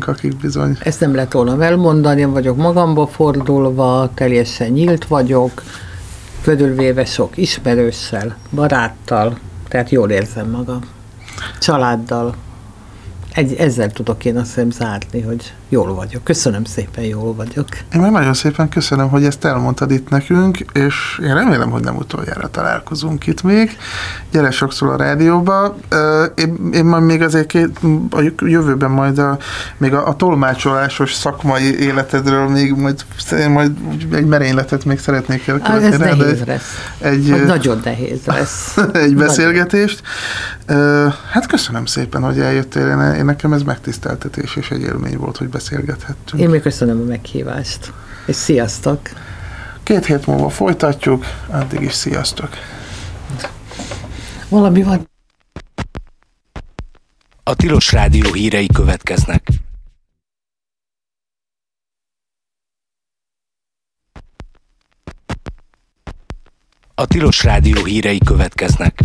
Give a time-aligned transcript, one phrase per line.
[0.00, 0.76] kollégáink, akik bizony...
[0.80, 5.62] Ezt nem lehet volna elmondani, vagyok magamba fordulva, teljesen nyílt vagyok,
[6.42, 9.38] körülvéve sok ismerőssel, baráttal,
[9.68, 10.80] tehát jól érzem magam.
[11.58, 12.34] Családdal,
[13.34, 16.24] egy, ezzel tudok én azt hiszem zárni, hogy jól vagyok.
[16.24, 17.68] Köszönöm szépen, jól vagyok.
[17.94, 21.96] Én már nagyon szépen köszönöm, hogy ezt elmondtad itt nekünk, és én remélem, hogy nem
[21.96, 23.76] utoljára találkozunk itt még.
[24.30, 25.76] Gyere sokszor a rádióba.
[26.34, 27.78] Én, én majd még azért két,
[28.10, 29.38] a jövőben majd a,
[29.76, 33.04] még a, a tolmácsolásos szakmai életedről még majd,
[33.38, 33.72] én majd
[34.12, 35.86] egy merényletet még szeretnék elkövetni.
[35.86, 36.72] Ez nehéz egy, lesz.
[36.98, 38.76] Egy, nagyon nehéz lesz.
[38.92, 40.02] egy beszélgetést.
[41.30, 42.86] Hát köszönöm szépen, hogy eljöttél.
[42.88, 46.42] Én, én nekem ez megtiszteltetés és egy élmény volt, hogy beszélgethettünk.
[46.42, 47.92] Én még köszönöm a meghívást,
[48.26, 49.00] és sziasztok!
[49.82, 52.48] Két hét múlva folytatjuk, addig is sziasztok!
[54.48, 55.08] Valami van.
[57.42, 59.48] A Tilos Rádió hírei következnek.
[66.94, 69.00] A Tilos Rádió hírei következnek.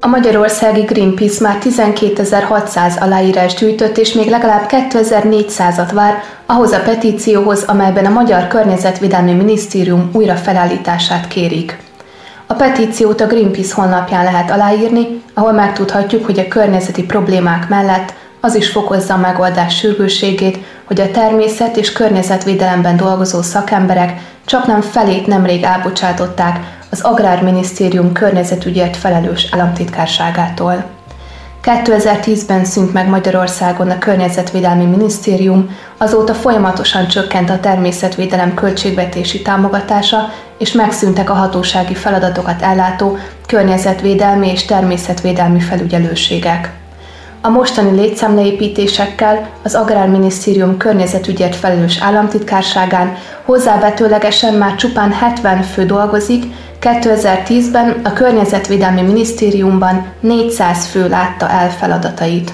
[0.00, 7.62] A magyarországi Greenpeace már 12.600 aláírás gyűjtött, és még legalább 2400-at vár ahhoz a petícióhoz,
[7.62, 11.78] amelyben a Magyar Környezetvédelmi Minisztérium újra felállítását kérik.
[12.46, 18.54] A petíciót a Greenpeace honlapján lehet aláírni, ahol megtudhatjuk, hogy a környezeti problémák mellett az
[18.54, 25.26] is fokozza a megoldás sürgősségét, hogy a természet és környezetvédelemben dolgozó szakemberek csak nem felét
[25.26, 30.84] nemrég elbocsátották az Agrárminisztérium környezetügyért felelős államtitkárságától.
[31.62, 40.18] 2010-ben szűnt meg Magyarországon a Környezetvédelmi Minisztérium, azóta folyamatosan csökkent a természetvédelem költségvetési támogatása,
[40.58, 46.72] és megszűntek a hatósági feladatokat ellátó környezetvédelmi és természetvédelmi felügyelőségek.
[47.40, 56.44] A mostani létszámleépítésekkel az Agrárminisztérium környezetügyért felelős államtitkárságán hozzávetőlegesen már csupán 70 fő dolgozik,
[56.80, 62.52] 2010-ben a Környezetvédelmi Minisztériumban 400 fő látta el feladatait.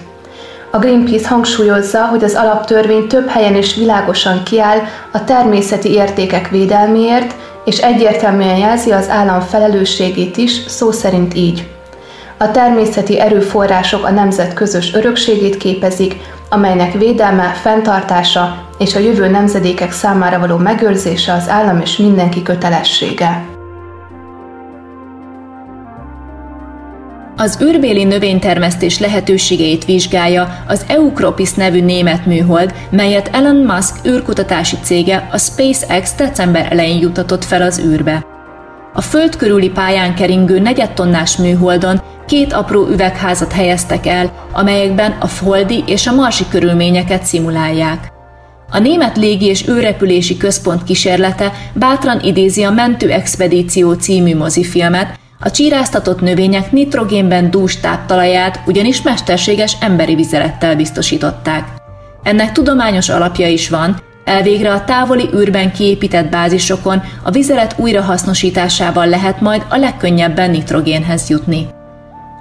[0.71, 4.79] A Greenpeace hangsúlyozza, hogy az alaptörvény több helyen is világosan kiáll
[5.13, 7.35] a természeti értékek védelméért,
[7.65, 11.74] és egyértelműen jelzi az állam felelősségét is, szó szerint így.
[12.45, 16.17] A természeti erőforrások a nemzet közös örökségét képezik,
[16.49, 23.45] amelynek védelme, fenntartása és a jövő nemzedékek számára való megőrzése az állam és mindenki kötelessége.
[27.37, 35.29] Az űrbéli növénytermesztés lehetőségeit vizsgálja az Eukropis nevű német műhold, melyet Elon Musk űrkutatási cége
[35.33, 38.34] a SpaceX december elején jutatott fel az űrbe.
[38.97, 45.85] A föld körüli pályán keringő negyedtonnás műholdon két apró üvegházat helyeztek el, amelyekben a foldi
[45.87, 48.13] és a marsi körülményeket szimulálják.
[48.71, 55.51] A Német Légi és Őrepülési Központ kísérlete bátran idézi a Mentő Expedíció című mozifilmet, a
[55.51, 61.69] csíráztatott növények nitrogénben dús táptalaját ugyanis mesterséges emberi vizelettel biztosították.
[62.23, 69.41] Ennek tudományos alapja is van, elvégre a távoli űrben kiépített bázisokon a vizelet újrahasznosításával lehet
[69.41, 71.69] majd a legkönnyebben nitrogénhez jutni.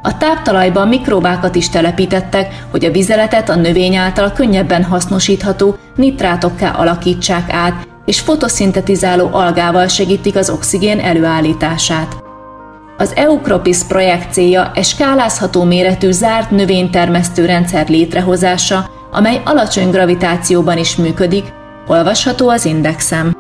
[0.06, 7.54] A táptalajban mikróbákat is telepítettek, hogy a vizeletet a növény által könnyebben hasznosítható nitrátokká alakítsák
[7.54, 12.16] át, és fotoszintetizáló algával segítik az oxigén előállítását.
[12.98, 20.96] Az Eukropis projekt célja egy skálázható méretű zárt növénytermesztő rendszer létrehozása, amely alacsony gravitációban is
[20.96, 21.54] működik,
[21.88, 23.36] olvasható az indexem.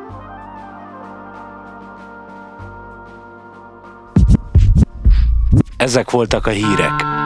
[5.77, 7.22] Ezek voltak a hírek.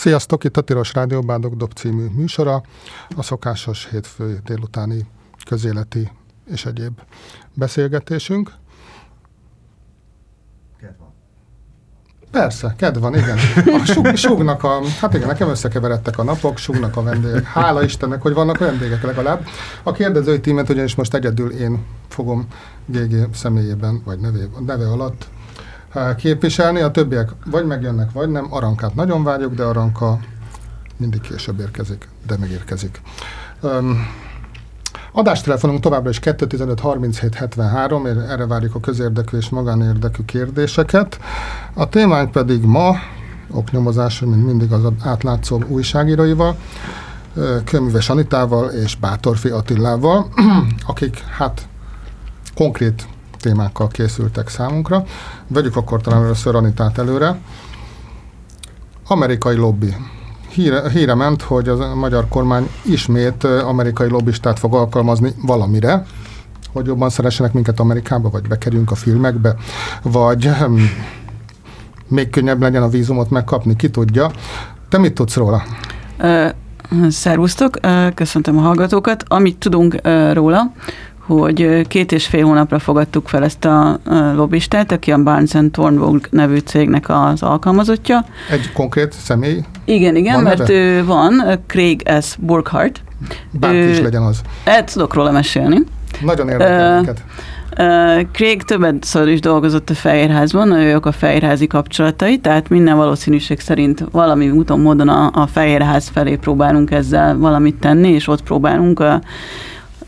[0.00, 2.62] Sziasztok, itt a Tilos Rádió Bádok Dob című műsora,
[3.16, 5.06] a szokásos hétfő délutáni
[5.48, 6.10] közéleti
[6.50, 7.00] és egyéb
[7.54, 8.52] beszélgetésünk.
[12.30, 13.38] Persze, kedv van, igen.
[13.80, 17.44] A sug, sugnak a, hát igen, nekem összekeveredtek a napok, sugnak a vendégek.
[17.44, 19.46] Hála Istennek, hogy vannak vendégek legalább.
[19.82, 22.46] A kérdezői tímet ugyanis most egyedül én fogom
[22.86, 25.28] GG személyében, vagy nevé, neve alatt
[26.16, 26.80] képviselni.
[26.80, 28.46] A többiek vagy megjönnek, vagy nem.
[28.50, 30.18] Arankát nagyon várjuk, de Aranka
[30.96, 33.00] mindig később érkezik, de megérkezik.
[33.60, 34.06] Um,
[35.12, 41.20] Adástelefonunk továbbra is 215 37 73, erre várjuk a közérdekű és magánérdekű kérdéseket.
[41.74, 42.94] A témánk pedig ma,
[43.50, 46.56] oknyomozás, mint mindig az átlátszó újságíróival,
[47.64, 50.26] Köműves Anitával és Bátorfi Attilával,
[50.86, 51.68] akik hát
[52.54, 53.08] konkrét
[53.40, 55.04] témákkal készültek számunkra.
[55.46, 57.38] Vegyük akkor talán először Anitát előre.
[59.06, 59.94] Amerikai lobby
[60.50, 66.04] híre, híre ment, hogy a magyar kormány ismét amerikai lobbistát fog alkalmazni valamire,
[66.72, 69.56] hogy jobban szeressenek minket Amerikába, vagy bekerüljünk a filmekbe,
[70.02, 70.80] vagy hm,
[72.08, 74.30] még könnyebb legyen a vízumot megkapni, ki tudja.
[74.88, 75.62] Te mit tudsz róla?
[77.08, 77.78] Szervusztok,
[78.14, 79.24] köszöntöm a hallgatókat.
[79.28, 80.00] Amit tudunk
[80.32, 80.72] róla,
[81.38, 84.00] hogy két és fél hónapra fogadtuk fel ezt a
[84.34, 88.24] lobbistát, aki a Barnes Thornburg nevű cégnek az alkalmazottja.
[88.50, 89.64] Egy konkrét személy?
[89.84, 90.72] Igen, igen, van mert neve?
[90.72, 92.36] ő van, Craig S.
[92.38, 93.02] Burkhardt.
[93.50, 94.40] Bárki is legyen az.
[94.64, 95.78] El tudok róla mesélni.
[96.20, 97.08] Nagyon érdekel uh,
[97.78, 104.04] Uh, Craig többet is dolgozott a Fehérházban, ő a Fehérházi kapcsolatai, tehát minden valószínűség szerint
[104.10, 109.20] valami úton, módon a, a Fehérház felé próbálunk ezzel valamit tenni, és ott próbálunk a,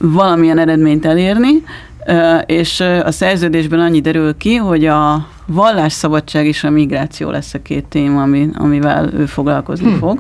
[0.03, 1.63] valamilyen eredményt elérni,
[2.47, 7.85] és a szerződésben annyi derül ki, hogy a vallásszabadság és a migráció lesz a két
[7.85, 9.99] téma, ami, amivel ő foglalkozni hmm.
[9.99, 10.19] fog.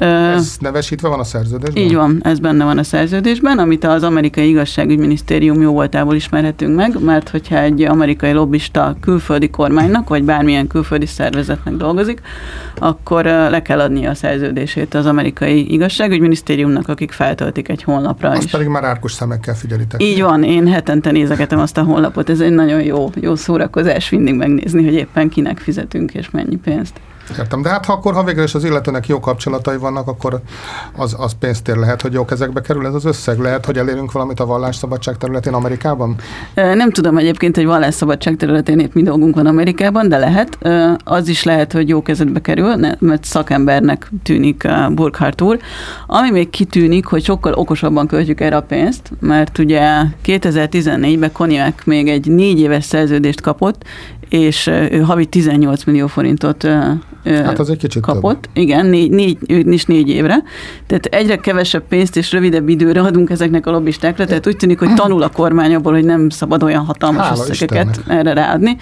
[0.00, 1.82] Ez nevesítve van a szerződésben?
[1.82, 7.02] Így van, ez benne van a szerződésben, amit az amerikai igazságügyminisztérium jó voltából ismerhetünk meg,
[7.04, 12.20] mert hogyha egy amerikai lobbista külföldi kormánynak, vagy bármilyen külföldi szervezetnek dolgozik,
[12.78, 18.30] akkor le kell adnia a szerződését az amerikai igazságügyminisztériumnak, akik feltöltik egy honlapra.
[18.30, 18.50] Azt is.
[18.50, 20.02] pedig már árkus szemekkel figyelitek.
[20.02, 24.34] Így van, én hetente nézegetem azt a honlapot, ez egy nagyon jó, jó szórakozás mindig
[24.34, 27.00] megnézni, hogy éppen kinek fizetünk és mennyi pénzt.
[27.38, 30.40] Értem, de hát ha akkor, ha végül is az illetőnek jó kapcsolatai vannak, akkor
[30.96, 33.38] az, az pénztér lehet, hogy jó kezekbe kerül ez az összeg?
[33.38, 36.14] Lehet, hogy elérünk valamit a vallásszabadság területén Amerikában?
[36.54, 40.58] Nem tudom egyébként, hogy vallásszabadság területén épp mi dolgunk van Amerikában, de lehet.
[41.04, 45.58] Az is lehet, hogy jó kezedbe kerül, mert szakembernek tűnik Burkhardt úr.
[46.06, 52.08] Ami még kitűnik, hogy sokkal okosabban költjük erre a pénzt, mert ugye 2014-ben Konyák még
[52.08, 53.84] egy négy éves szerződést kapott,
[54.28, 56.66] és ő havi 18 millió forintot
[57.26, 58.42] hát az egy kicsit kapott.
[58.42, 58.62] Több.
[58.62, 59.38] Igen, négy, négy,
[59.72, 60.42] is négy évre.
[60.86, 64.94] Tehát egyre kevesebb pénzt és rövidebb időre adunk ezeknek a lobbistákra, tehát úgy tűnik, hogy
[64.94, 68.18] tanul a kormány abból, hogy nem szabad olyan hatalmas Hála összegeket Istennek.
[68.18, 68.76] erre ráadni.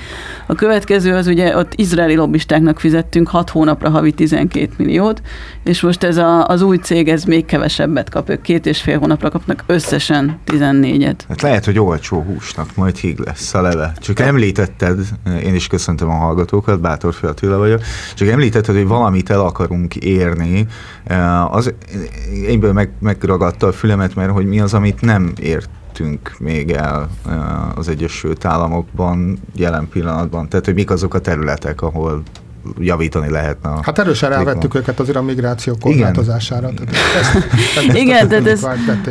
[0.47, 5.23] A következő az ugye ott izraeli lobbistáknak fizettünk 6 hónapra havi 12 milliót,
[5.65, 8.99] és most ez a, az új cég, ez még kevesebbet kap, ők két és fél
[8.99, 11.19] hónapra kapnak összesen 14-et.
[11.29, 13.93] Hát lehet, hogy olcsó húsnak majd híg lesz a leve.
[14.01, 14.99] Csak említetted,
[15.43, 17.81] én is köszöntöm a hallgatókat, Bátor Attila vagyok,
[18.15, 20.67] csak említetted, hogy valamit el akarunk érni,
[21.05, 21.75] eh, az
[22.47, 25.69] egyből meg, megragadta a fülemet, mert hogy mi az, amit nem ért
[26.39, 30.49] még el eh, az Egyesült Államokban jelen pillanatban?
[30.49, 32.23] Tehát, hogy mik azok a területek, ahol
[32.79, 33.69] javítani lehetne.
[33.69, 36.71] A hát erősen rávettük őket azért a migráció korlátozására.
[36.71, 37.17] Igen, tehát
[37.93, 38.65] ezt, Igen tehát ez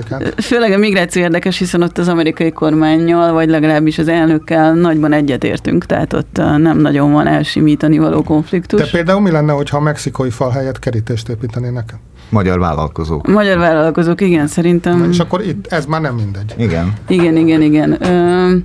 [0.09, 0.43] hát.
[0.43, 5.85] főleg a migráció érdekes, hiszen ott az amerikai kormányjal, vagy legalábbis az elnökkel nagyban egyetértünk,
[5.85, 8.79] tehát ott uh, nem nagyon van elsimítani való konfliktus.
[8.79, 11.95] De például mi lenne, hogyha a mexikói fal helyett kerítést építenének?
[12.29, 13.27] Magyar vállalkozók.
[13.27, 14.97] Magyar vállalkozók, igen, szerintem.
[14.97, 16.53] Na, és akkor itt ez már nem mindegy.
[16.57, 16.93] Igen.
[17.07, 18.05] Igen, igen, igen.
[18.05, 18.55] Ö,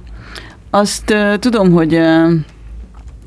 [0.70, 2.28] azt ö, tudom, hogy ö,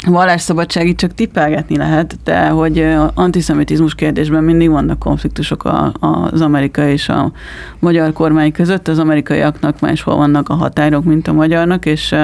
[0.08, 6.92] vallásszabadság itt csak tippelgetni lehet, de hogy antiszemitizmus kérdésben mindig vannak konfliktusok a, az amerikai
[6.92, 7.32] és a
[7.80, 8.88] magyar kormány között.
[8.88, 12.16] Az amerikaiaknak máshol vannak a határok, mint a magyarnak, és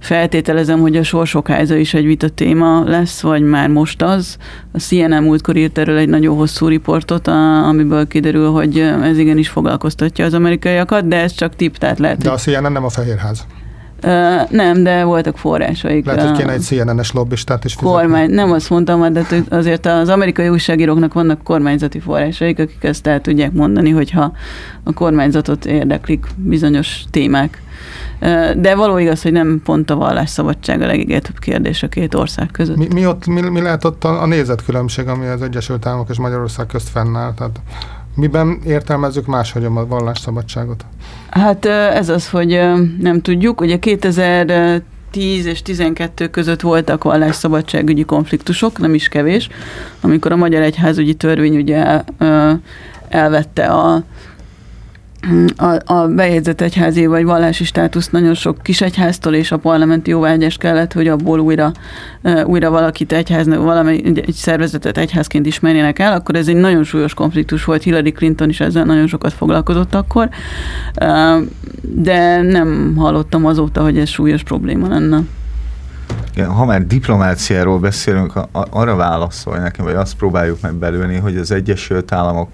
[0.00, 4.36] feltételezem, hogy a sorsokháza is egy vita téma lesz, vagy már most az.
[4.72, 10.24] A CNN múltkor írt erről egy nagyon hosszú riportot, amiből kiderül, hogy ez igenis foglalkoztatja
[10.24, 12.18] az amerikaiakat, de ez csak tipp, tehát lehet.
[12.18, 13.46] De a CNN nem a Fehérház.
[14.04, 16.06] Uh, nem, de voltak forrásaik.
[16.06, 17.98] Lehet, hogy kéne egy CNN-es lobbistát is fizetni.
[17.98, 23.20] Kormány, nem azt mondtam, de azért az amerikai újságíróknak vannak kormányzati forrásaik, akik ezt el
[23.20, 24.32] tudják mondani, hogyha
[24.82, 27.62] a kormányzatot érdeklik bizonyos témák.
[28.56, 32.76] De való igaz, hogy nem pont a vallásszabadság a legégetőbb kérdés a két ország között.
[32.76, 36.18] Mi, mi, ott, mi, mi lehet ott a, a nézetkülönbség, ami az Egyesült Államok és
[36.18, 37.34] Magyarország közt fennáll?
[37.34, 37.60] Tehát
[38.14, 40.84] miben értelmezzük máshogy a vallásszabadságot?
[41.30, 42.60] Hát ez az, hogy
[42.98, 43.60] nem tudjuk.
[43.60, 49.48] Ugye 2000 10 és 12 között voltak vallásszabadságügyi konfliktusok, nem is kevés,
[50.00, 52.02] amikor a Magyar Egyházügyi Törvény ugye
[53.08, 54.02] elvette a
[55.56, 60.92] a, a bejegyzett egyházi vagy vallási státusz nagyon sok kisegyháztól és a parlamenti jóvágyás kellett,
[60.92, 61.72] hogy abból újra,
[62.44, 67.64] újra valakit egyháznak, valami egy szervezetet egyházként ismerjenek el, akkor ez egy nagyon súlyos konfliktus
[67.64, 67.82] volt.
[67.82, 70.28] Hillary Clinton is ezzel nagyon sokat foglalkozott akkor,
[71.80, 75.20] de nem hallottam azóta, hogy ez súlyos probléma lenne.
[76.46, 78.32] Ha már diplomáciáról beszélünk,
[78.70, 82.48] arra válaszolj nekem, vagy azt próbáljuk meg belülni, hogy az Egyesült Államok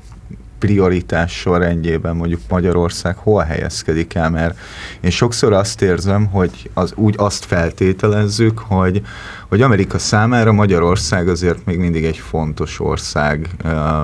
[0.59, 4.59] prioritás sorrendjében mondjuk Magyarország hol helyezkedik el, mert
[5.01, 9.03] én sokszor azt érzem, hogy az, úgy azt feltételezzük, hogy,
[9.49, 13.49] hogy Amerika számára Magyarország azért még mindig egy fontos ország,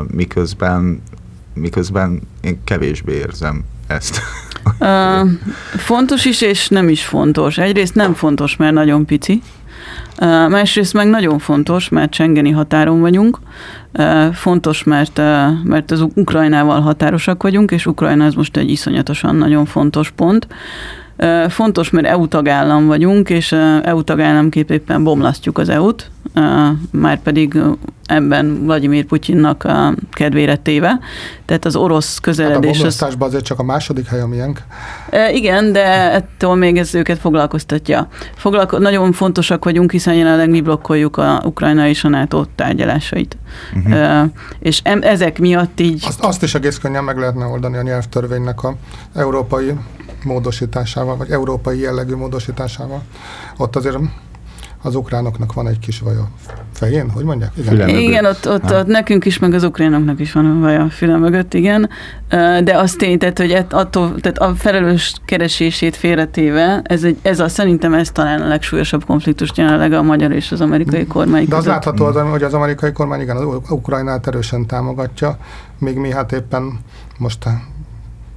[0.06, 1.02] miközben,
[1.54, 4.20] miközben én kevésbé érzem ezt.
[4.80, 5.30] Uh,
[5.76, 7.58] fontos is, és nem is fontos.
[7.58, 9.42] Egyrészt nem fontos, mert nagyon pici.
[10.20, 13.38] Uh, másrészt meg nagyon fontos, mert Csengeni határon vagyunk,
[14.32, 15.18] Fontos, mert,
[15.64, 20.46] mert az Ukrajnával határosak vagyunk, és Ukrajna ez most egy iszonyatosan nagyon fontos pont.
[21.48, 26.10] Fontos, mert EU tagállam vagyunk, és EU tagállamképp éppen bomlasztjuk az EU-t,
[26.90, 27.58] már pedig
[28.06, 30.98] ebben Vladimir Putyinnak a kedvére téve.
[31.44, 32.56] Tehát az orosz közeledés...
[32.56, 34.62] Hát a bomlasztásban azért csak a második hely a miénk.
[35.32, 38.08] Igen, de ettől még ez őket foglalkoztatja.
[38.36, 43.36] Foglalko- nagyon fontosak vagyunk, hiszen jelenleg mi blokkoljuk a Ukrajna és a NATO tárgyalásait.
[43.74, 44.30] Uh-huh.
[44.58, 46.04] És ezek miatt így...
[46.06, 48.76] Azt, azt is egész könnyen meg lehetne oldani a nyelvtörvénynek a
[49.14, 49.74] európai
[50.24, 53.02] módosításával, vagy európai jellegű módosításával.
[53.56, 53.96] Ott azért
[54.84, 56.28] az ukránoknak van egy kis vaj a
[56.72, 57.52] fején, hogy mondják?
[57.56, 61.16] Igen, igen ott, ott, ott nekünk is, meg az ukránoknak is van vaj a füle
[61.16, 61.88] mögött, igen.
[62.64, 67.48] De azt tény, tehát, hogy attól, tehát a felelős keresését félretéve, ez, egy, ez a,
[67.48, 71.66] szerintem ez talán a legsúlyosabb konfliktus jelenleg a magyar és az amerikai kormány De az
[71.66, 75.38] látható, az, hogy az amerikai kormány igen, az Ukrajnát erősen támogatja,
[75.78, 76.78] még mi hát éppen
[77.18, 77.48] most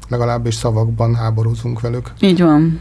[0.10, 2.12] legalábbis szavakban háborúzunk velük.
[2.20, 2.80] Így van.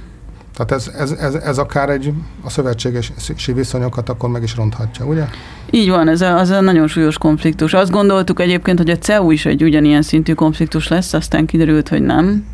[0.57, 2.12] Tehát ez, ez, ez, ez akár egy
[2.45, 5.25] a szövetségesi viszonyokat akkor meg is ronthatja, ugye?
[5.71, 7.73] Így van, ez a, az a nagyon súlyos konfliktus.
[7.73, 12.03] Azt gondoltuk egyébként, hogy a CEU is egy ugyanilyen szintű konfliktus lesz, aztán kiderült, hogy
[12.03, 12.45] nem.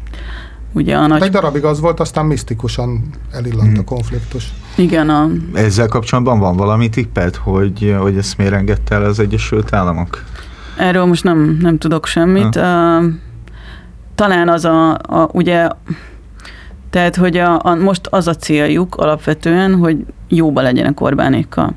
[0.73, 1.23] Ugye a nagy...
[1.23, 3.79] Egy darabig az volt, aztán misztikusan elillant hmm.
[3.79, 4.53] a konfliktus.
[4.77, 5.11] Igen.
[5.11, 5.31] A...
[5.55, 10.25] Ezzel kapcsolatban van valami tippet, hogy, hogy ezt miért engedte el az Egyesült Államok?
[10.79, 12.55] Erről most nem, nem tudok semmit.
[12.55, 12.99] Ha.
[12.99, 13.05] Uh,
[14.15, 15.69] talán az a, a ugye,
[16.91, 21.75] tehát, hogy a, a, most az a céljuk alapvetően, hogy jóba legyenek Orbánékkal.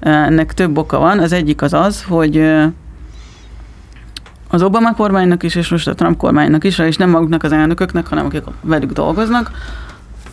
[0.00, 1.18] Ennek több oka van.
[1.18, 2.50] Az egyik az az, hogy
[4.48, 8.06] az Obama kormánynak is, és most a Trump kormánynak is, és nem maguknak az elnököknek,
[8.06, 9.50] hanem akik velük dolgoznak,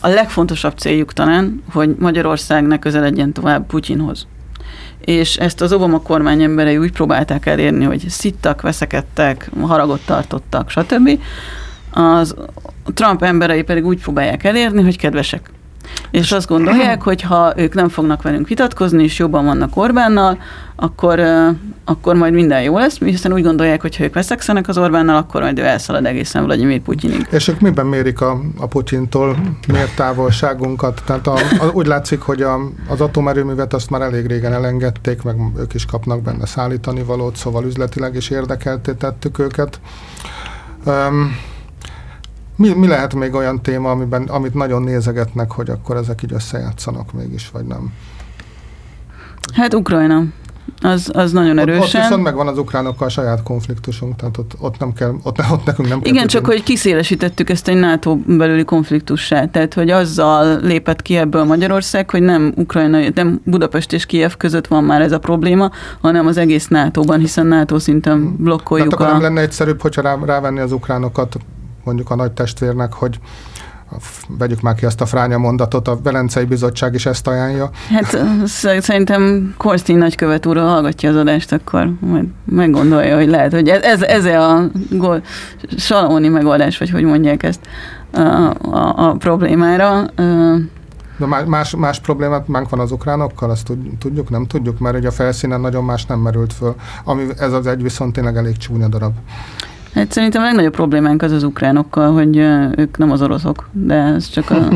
[0.00, 4.26] a legfontosabb céljuk talán, hogy Magyarország ne közeledjen tovább Putyinhoz
[5.04, 11.20] és ezt az Obama kormány emberei úgy próbálták elérni, hogy szittak, veszekedtek, haragot tartottak, stb.
[11.90, 12.34] Az
[12.94, 15.50] Trump emberei pedig úgy próbálják elérni, hogy kedvesek.
[16.10, 20.38] És azt gondolják, hogy ha ők nem fognak velünk vitatkozni, és jobban vannak Orbánnal,
[20.76, 21.20] akkor,
[21.84, 25.40] akkor majd minden jó lesz, hiszen úgy gondolják, hogy ha ők veszekszenek az Orbánnal, akkor
[25.40, 27.26] majd ő elszalad egészen Vladimir Putyinig.
[27.30, 29.36] És ők miben mérik a, a Putyintól
[29.68, 31.02] miért távolságunkat?
[31.06, 35.36] Tehát a, a, úgy látszik, hogy a, az atomerőművet azt már elég régen elengedték, meg
[35.58, 39.80] ők is kapnak benne szállítani valót, szóval üzletileg is érdekelté tettük őket.
[40.84, 41.36] Um,
[42.62, 47.12] mi, mi lehet még olyan téma, amiben, amit nagyon nézegetnek, hogy akkor ezek így összejátszanak
[47.12, 47.92] mégis, vagy nem?
[49.54, 50.24] Hát Ukrajna.
[50.80, 51.80] Az, az nagyon erősen.
[51.82, 55.38] Ott, ott viszont megvan az ukránokkal a saját konfliktusunk, tehát ott, ott, nem kell, ott,
[55.52, 59.90] ott nekünk nem kell Igen, csak hogy kiszélesítettük ezt egy NATO belüli konfliktussá, tehát hogy
[59.90, 65.00] azzal lépett ki ebből Magyarország, hogy nem Ukrajna, nem Budapest és Kiev között van már
[65.00, 65.70] ez a probléma,
[66.00, 69.18] hanem az egész NATO-ban, hiszen NATO szinten blokkoljuk tehát akkor a...
[69.18, 71.36] nem lenne egyszerűbb, hogyha rá, rávenni az ukránokat
[71.84, 73.18] mondjuk a nagy testvérnek, hogy
[74.38, 77.70] vegyük már ki ezt a fránya mondatot, a Velencei Bizottság is ezt ajánlja.
[77.90, 78.16] Hát
[78.80, 84.02] szerintem Korstin nagykövet úr hallgatja az adást, akkor majd meggondolja, hogy lehet, hogy ez, ez,
[84.02, 85.22] ez a gol,
[85.76, 87.60] salóni megoldás, vagy hogy mondják ezt
[88.12, 90.10] a, a, a problémára.
[91.16, 94.96] De má- más, más problémát mánk van az ukránokkal, azt tud- tudjuk, nem tudjuk, mert
[94.96, 96.74] ugye a felszínen nagyon más nem merült föl.
[97.04, 99.12] Ami, ez az egy viszont tényleg elég csúnya darab.
[99.94, 102.36] Hát szerintem a legnagyobb problémánk az az ukránokkal, hogy
[102.76, 104.68] ők nem az oroszok, de ez csak a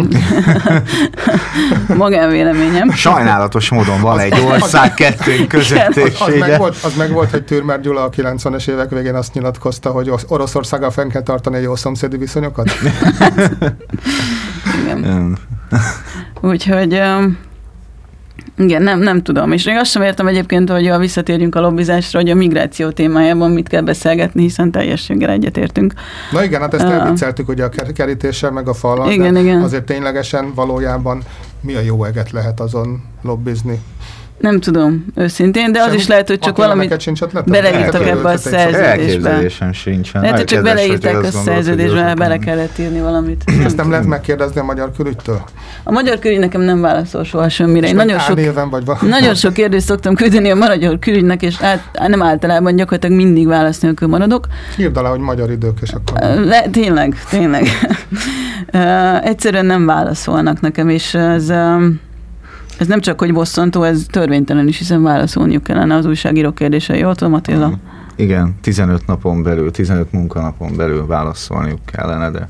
[1.96, 2.90] magánvéleményem.
[2.90, 7.44] Sajnálatos módon van egy ország kettőnk között, Az, az, meg volt, az meg volt, hogy
[7.44, 11.60] Türmer Gyula a 90-es évek végén azt nyilatkozta, hogy Orosz- Oroszországgal fenn kell tartani a
[11.60, 12.70] jó szomszédi viszonyokat.
[14.82, 15.04] Igen.
[15.04, 15.38] Ön.
[16.40, 17.00] Úgyhogy
[18.58, 19.52] igen, nem, nem tudom.
[19.52, 23.50] És még azt sem értem egyébként, hogy ha visszatérjünk a lobbizásra, hogy a migráció témájában
[23.50, 25.92] mit kell beszélgetni, hiszen teljességgel egyetértünk.
[26.32, 26.92] Na igen, hát ezt Ah.
[26.92, 29.62] elvicceltük ugye a ker- kerítéssel, meg a fallal, Igen, igen.
[29.62, 31.22] azért ténylegesen valójában
[31.60, 33.80] mi a jó eget lehet azon lobbizni.
[34.38, 37.10] Nem tudom, őszintén, de az Semmi- is lehet, hogy csak valamit
[37.46, 38.86] beleírtak ebbe a szerződésbe.
[38.88, 40.20] Elképzelésem sincsen.
[40.20, 43.44] Lehet, hogy csak beleírták a szerződésbe, azok- bele kellett írni valamit.
[43.64, 45.40] Ezt nem lehet megkérdezni a magyar külügytől?
[45.84, 47.88] A magyar külügy nekem nem válaszol soha semmire.
[47.88, 51.82] Én nagyon sok, vagy va- nagyon sok kérdést szoktam küldeni a magyar külügynek, és át,
[52.06, 54.46] nem általában gyakorlatilag mindig válasz nélkül maradok.
[54.78, 56.44] Írd alá, hogy magyar idők, és akkor...
[56.44, 57.66] Le, tényleg, tényleg.
[59.22, 61.86] Egyszerűen nem válaszolnak nekem, és ez, ö,
[62.78, 66.98] ez nem csak, hogy bosszantó, ez törvénytelen is, hiszen válaszolniuk kellene az újságírók kérdései.
[66.98, 67.78] Jól tudom, Attila?
[68.16, 72.48] Igen, 15 napon belül, 15 munkanapon belül válaszolniuk kellene, de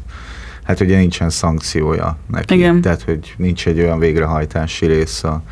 [0.63, 2.55] hát ugye nincsen szankciója neki.
[2.55, 2.81] Igen.
[2.81, 5.43] Tehát, hogy nincs egy olyan végrehajtási rész a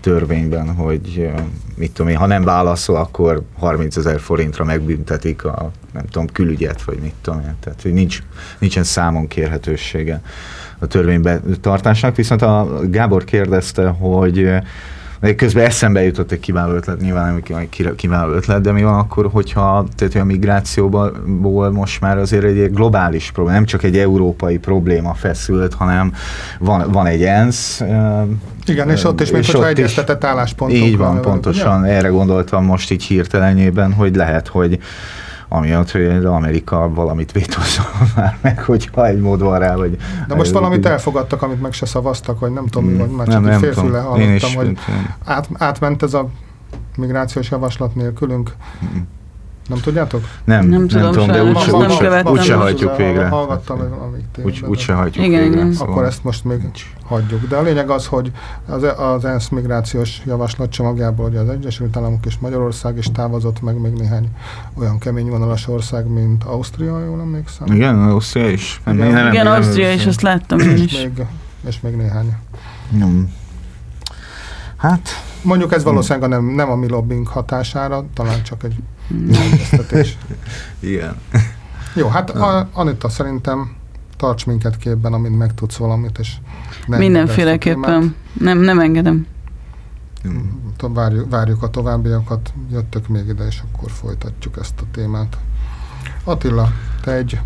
[0.00, 1.30] törvényben, hogy
[1.76, 6.82] mit tudom én, ha nem válaszol, akkor 30 ezer forintra megbüntetik a nem tudom, külügyet,
[6.82, 7.54] vagy mit tudom én.
[7.60, 8.22] Tehát, hogy nincs,
[8.58, 10.22] nincsen számon kérhetősége
[10.84, 12.16] a törvénybe tartásnak.
[12.16, 14.62] Viszont a Gábor kérdezte, hogy eh,
[15.36, 19.86] közben eszembe jutott egy kiváló ötlet, nyilván nem kiváló ötlet, de mi van akkor, hogyha
[19.96, 21.12] tehát a migrációból
[21.72, 26.12] most már azért egy globális probléma, nem csak egy európai probléma feszült, hanem
[26.58, 27.80] van, van egy ENSZ.
[27.80, 28.22] ö,
[28.66, 31.80] Igen, és ott is, és hogyha egyeztetett álláspontunk Így van, van, pontosan.
[31.80, 31.90] ugye?
[31.90, 34.78] Erre gondoltam most így hirtelenjében, hogy lehet, hogy
[35.54, 37.84] amiatt, hogy Amerika valamit vétózol
[38.16, 39.96] már meg, hogyha egy mód van rá, vagy...
[40.28, 43.36] De most valamit elfogadtak, amit meg se szavaztak, vagy nem tudom mi, vagy már Nem,
[43.36, 44.78] csak nem egy félfüle hallottam, is- hogy
[45.24, 46.28] át, átment ez a
[46.96, 48.54] migrációs javaslat nélkülünk.
[49.68, 50.20] Nem tudjátok?
[50.44, 51.84] Nem, Nem nem, tudom, tudom, de úgyse úgy,
[52.26, 53.28] úgy se Nem hajtjuk végre.
[53.28, 55.56] Hallgattam, amíg Úgy, tényleg- úgy se hajtjuk Igen, végre.
[55.56, 55.72] igen.
[55.72, 56.92] szóval Akkor ezt most még nincs.
[57.04, 57.48] hagyjuk.
[57.48, 58.32] De a lényeg az, hogy
[58.66, 63.80] az, az ENSZ migrációs javaslat csomagjából ugye az Egyesült Államok és Magyarország is távozott meg
[63.80, 64.28] még néhány
[64.74, 67.66] olyan kemény vonalas ország, mint Ausztria, jól emlékszem.
[67.72, 68.80] Igen, Ausztria is.
[68.84, 69.10] Nem, Igen.
[69.12, 70.92] nem, Igen, nem, Ausztria is, azt láttam én És is.
[71.02, 71.26] még,
[71.66, 72.36] és még néhány.
[72.90, 73.30] Nem.
[74.76, 75.08] Hát,
[75.42, 78.74] Mondjuk ez valószínűleg nem, nem a mi lobbing hatására, talán csak egy
[79.30, 80.18] egyeztetés.
[80.80, 81.16] igen.
[81.94, 83.76] Jó, hát a, Anita szerintem
[84.16, 86.34] tarts minket képben, amint megtudsz valamit, és
[86.86, 86.96] ne.
[86.96, 88.14] Mindenféleképpen.
[88.32, 89.26] Nem, nem engedem.
[90.76, 95.38] To- Várjuk, várjuk a továbbiakat, jöttök még ide, és akkor folytatjuk ezt a témát.
[96.24, 97.40] Attila, te egy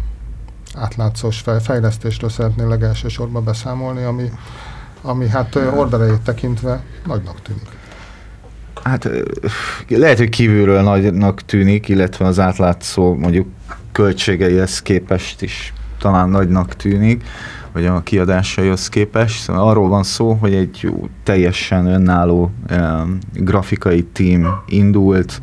[0.74, 4.30] átlátszós fej- fejlesztésről szeretnél legelsősorban beszámolni, ami,
[5.02, 7.77] ami hát ö, orderejét tekintve nagynak tűnik.
[8.88, 9.10] Hát
[9.88, 13.46] lehet, hogy kívülről nagynak tűnik, illetve az átlátszó mondjuk
[13.92, 17.24] költségeihez képest is talán nagynak tűnik,
[17.72, 19.40] vagy a kiadásaihoz képest.
[19.40, 25.40] Szóval arról van szó, hogy egy teljesen önálló um, grafikai tím indult,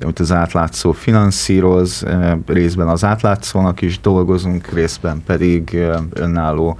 [0.00, 2.04] amit az átlátszó finanszíroz,
[2.46, 5.78] részben az átlátszónak is dolgozunk, részben pedig
[6.12, 6.78] önálló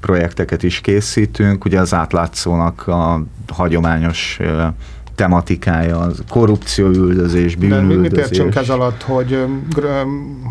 [0.00, 1.64] projekteket is készítünk.
[1.64, 4.38] Ugye az átlátszónak a hagyományos
[5.18, 8.24] tematikája az korrupció üldözés, De mi- mit bűnüldözés.
[8.24, 9.44] értsünk ez alatt, hogy,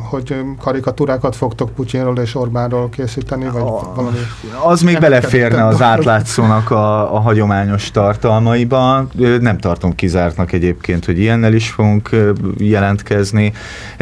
[0.09, 3.61] hogy karikatúrákat fogtok Putyinról és Orbánról készíteni, vagy
[3.95, 4.17] valami?
[4.63, 9.07] Az még beleférne az átlátszónak a, a hagyományos tartalmaiba.
[9.39, 12.09] Nem tartom kizártnak egyébként, hogy ilyennel is fogunk
[12.57, 13.53] jelentkezni.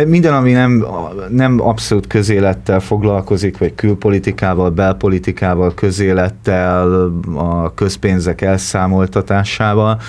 [0.05, 0.85] Minden, ami nem,
[1.29, 9.99] nem abszolút közélettel foglalkozik, vagy külpolitikával, belpolitikával, közélettel, a közpénzek elszámoltatásával.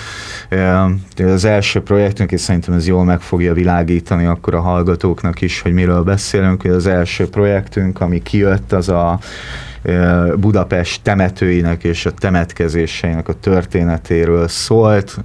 [1.17, 5.73] Az első projektünk, és szerintem ez jól meg fogja világítani akkor a hallgatóknak is, hogy
[5.73, 6.61] miről beszélünk.
[6.61, 9.19] hogy Az első projektünk, ami kijött, az a
[10.35, 15.17] Budapest temetőinek és a temetkezéseinek a történetéről szólt.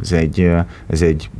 [0.00, 0.52] Ez egy,
[0.86, 1.30] ez egy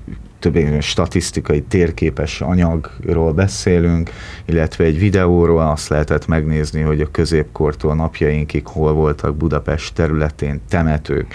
[0.50, 4.10] többé statisztikai térképes anyagról beszélünk,
[4.44, 11.34] illetve egy videóról azt lehetett megnézni, hogy a középkortól napjainkig hol voltak Budapest területén temetők.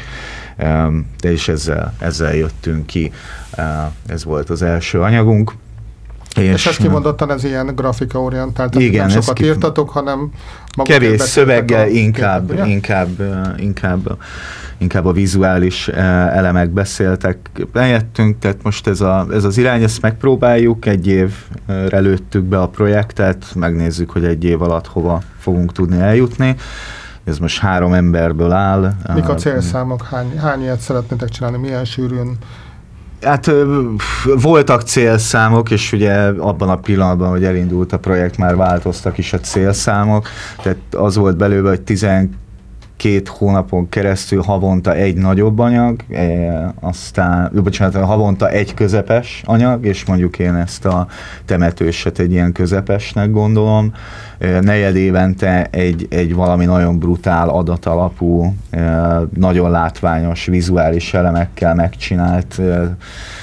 [0.58, 3.12] Em, De is ezzel, ezzel jöttünk ki.
[4.08, 5.54] Ez volt az első anyagunk.
[6.36, 10.32] És, és ez kimondottan ez ilyen grafikaorientált, Igen, nem sokat írtatok, hanem
[10.84, 14.18] Kevés szöveggel, a inkább, inkább, ö, inkább,
[14.80, 17.38] inkább a vizuális ö, elemek beszéltek
[17.74, 22.68] helyettünk, tehát most ez, a, ez az irány, ezt megpróbáljuk, egy évre lőttük be a
[22.68, 26.56] projektet, megnézzük, hogy egy év alatt hova fogunk tudni eljutni.
[27.24, 28.94] Ez most három emberből áll.
[29.14, 30.04] Mik a célszámok?
[30.04, 31.58] Hány, hány ilyet szeretnétek csinálni?
[31.58, 32.38] Milyen sűrűn?
[33.22, 33.52] Hát
[34.42, 39.40] voltak célszámok, és ugye abban a pillanatban, hogy elindult a projekt, már változtak is a
[39.40, 40.28] célszámok.
[40.62, 42.30] Tehát az volt belőle, hogy 12
[43.28, 50.40] hónapon keresztül havonta egy nagyobb anyag, e, aztán, bocsánat, havonta egy közepes anyag, és mondjuk
[50.40, 51.08] én ezt a
[51.46, 53.94] temetőset egy ilyen közepesnek gondolom.
[54.38, 62.62] E, Negyed évente egy, egy valami nagyon brutál adatalapú, e, nagyon látványos vizuális elemekkel megcsinált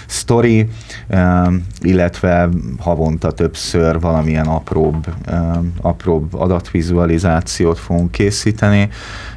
[0.07, 0.69] sztori,
[1.09, 8.89] e, illetve havonta többször valamilyen apróbb, e, apróbb adatvizualizációt fogunk készíteni.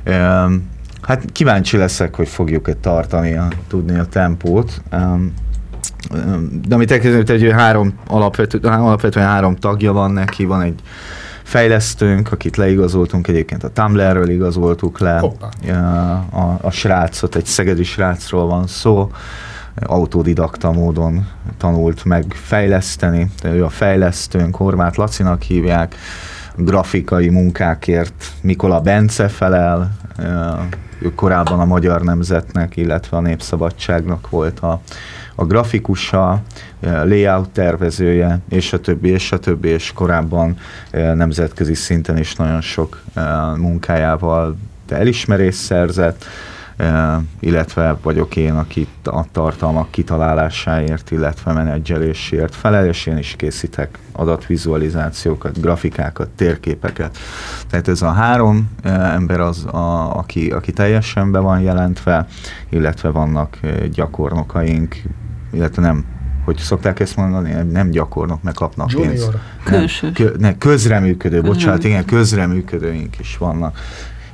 [0.03, 0.47] E,
[1.01, 4.81] Hát kíváncsi leszek, hogy fogjuk-e tartani a, tudni a tempót.
[4.91, 5.33] Um,
[6.67, 10.79] de amit elkezdődött, egy három alapvető, alapvetően három tagja van neki, van egy
[11.43, 15.49] fejlesztőnk, akit leigazoltunk, egyébként a Tumblr-ről igazoltuk le, Hoppá.
[16.31, 19.11] a, a srácot, egy szegedi srácról van szó,
[19.85, 25.95] autodidakta módon tanult meg fejleszteni, ő a fejlesztőnk, Horváth Lacinak hívják,
[26.55, 29.91] grafikai munkákért Mikola Bence felel,
[31.01, 34.81] ő korábban a Magyar Nemzetnek, illetve a Népszabadságnak volt a,
[35.35, 36.41] a grafikusa,
[36.81, 40.57] layout tervezője, és a többi, és a többi, és korábban
[40.91, 43.03] nemzetközi szinten is nagyon sok
[43.55, 44.57] munkájával
[44.89, 46.25] elismerést szerzett,
[47.39, 55.61] illetve vagyok én, akit a tartalmak kitalálásáért, illetve menedzselésért felel, és én is készítek adatvizualizációkat,
[55.61, 57.17] grafikákat, térképeket.
[57.69, 62.27] Tehát ez a három ember az, a, aki, aki teljesen be van jelentve,
[62.69, 63.59] illetve vannak
[63.93, 64.95] gyakornokaink,
[65.51, 66.05] illetve nem
[66.45, 69.09] hogy szokták ezt mondani, nem gyakornok, meg kapnak Junior.
[69.09, 69.31] pénzt.
[69.31, 69.39] Nem,
[69.79, 70.11] Külsős.
[70.13, 71.87] kö, ne, közreműködő, bocsánat, Mhm.
[71.87, 73.77] igen, közreműködőink is vannak.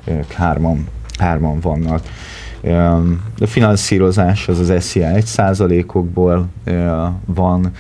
[0.06, 0.88] Ők hárman,
[1.20, 2.02] hárman vannak.
[3.40, 6.48] A finanszírozás az az SZIA 1 százalékokból
[7.26, 7.72] van,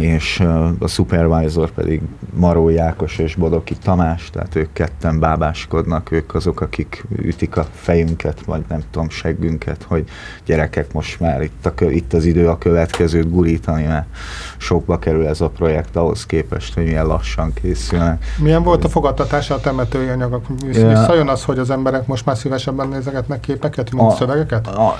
[0.00, 0.40] és
[0.78, 2.00] a supervisor pedig
[2.34, 8.40] Maró Jákos és Bodoki Tamás, tehát ők ketten bábáskodnak, ők azok, akik ütik a fejünket,
[8.40, 10.04] vagy nem tudom, seggünket, hogy
[10.44, 14.06] gyerekek, most már itt, a, itt az idő a következőt gurítani, mert
[14.56, 18.24] sokba kerül ez a projekt ahhoz képest, hogy milyen lassan készülnek.
[18.38, 20.46] Milyen volt a fogadtatása a temetői anyagok?
[20.66, 24.66] Visszajön az, hogy az emberek most már szívesebben nézegetnek képeket, mint A- szövegeket?
[24.66, 24.98] A, a,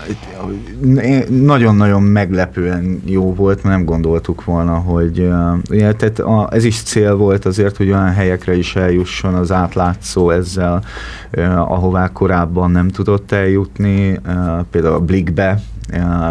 [1.29, 5.29] nagyon-nagyon meglepően jó volt, mert nem gondoltuk volna, hogy
[5.71, 10.31] ugye, tehát a, ez is cél volt azért, hogy olyan helyekre is eljusson az átlátszó
[10.31, 10.85] ezzel,
[11.57, 14.21] ahová korábban nem tudott eljutni,
[14.71, 15.61] például a Blikbe,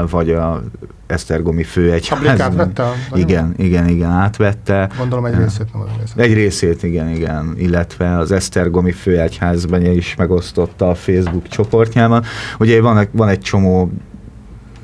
[0.10, 0.64] vagy a
[1.08, 2.20] Esztergomi A főegyház.
[2.20, 2.84] Blik átvette?
[2.84, 4.90] a- Igen, igen, igen, átvette.
[4.98, 6.18] Gondolom egy részét, nem az részét.
[6.18, 12.24] Egy részét, igen, igen, illetve az Esztergomi főegyházban is megosztotta a Facebook csoportjában.
[12.60, 13.92] Ugye van, van egy csomó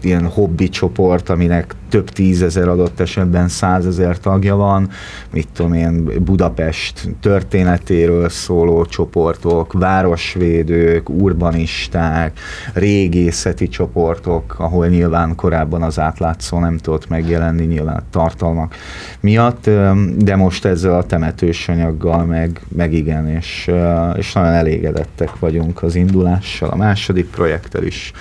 [0.02, 4.90] ilyen hobbi csoport, aminek több tízezer adott esetben százezer tagja van,
[5.32, 12.40] mit tudom én, Budapest történetéről szóló csoportok, városvédők, urbanisták,
[12.74, 18.76] régészeti csoportok, ahol nyilván korábban az átlátszó nem tudott megjelenni nyilván tartalmak
[19.20, 19.70] miatt,
[20.18, 23.72] de most ezzel a temetős anyaggal meg, meg igen, és,
[24.16, 28.12] és nagyon elégedettek vagyunk az indulással, a második projekttel is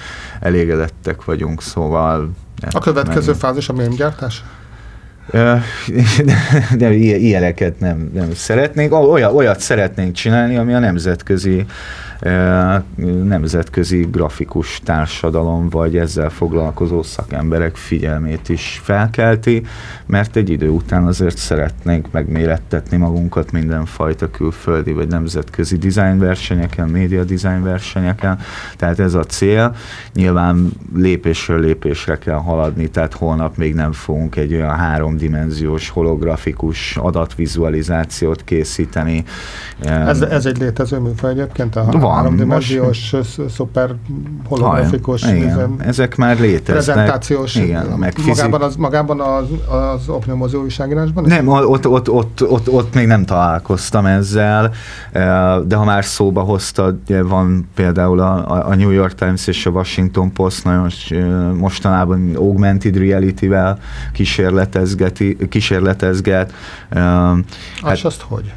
[0.41, 2.31] elégedettek vagyunk, szóval
[2.71, 4.45] A következő nem- fázis a mémgyártás?
[6.77, 8.93] De ilyen- ilyeneket nem, nem szeretnénk.
[8.93, 11.67] Olyat, olyat szeretnénk csinálni, ami a nemzetközi
[13.25, 19.63] nemzetközi grafikus társadalom, vagy ezzel foglalkozó szakemberek figyelmét is felkelti,
[20.07, 27.25] mert egy idő után azért szeretnénk megmérettetni magunkat mindenfajta külföldi vagy nemzetközi design versenyeken, média
[27.25, 28.39] design versenyeken,
[28.77, 29.75] tehát ez a cél.
[30.15, 38.45] Nyilván lépésről lépésre kell haladni, tehát holnap még nem fogunk egy olyan háromdimenziós holografikus adatvizualizációt
[38.45, 39.25] készíteni.
[39.79, 41.77] Ez, ez egy létező műfaj egyébként?
[41.77, 43.51] A Van háromdimenziós, most...
[43.51, 43.95] szuper
[44.49, 46.95] holografikus Haj, igen, ezek már léteznek.
[46.95, 47.55] Prezentációs.
[47.55, 48.35] Igen, meg fizik...
[48.35, 51.25] magában, az, magában az, az oknyomozó újságírásban?
[51.25, 54.73] Nem, ott, ott, ott, ott, ott még nem találkoztam ezzel,
[55.67, 56.97] de ha már szóba hoztad,
[57.29, 60.91] van például a, a New York Times és a Washington Post nagyon
[61.55, 63.79] mostanában augmented reality-vel
[64.13, 66.53] kísérletezgeti, kísérletezget.
[66.91, 68.55] Hát, azt hogy?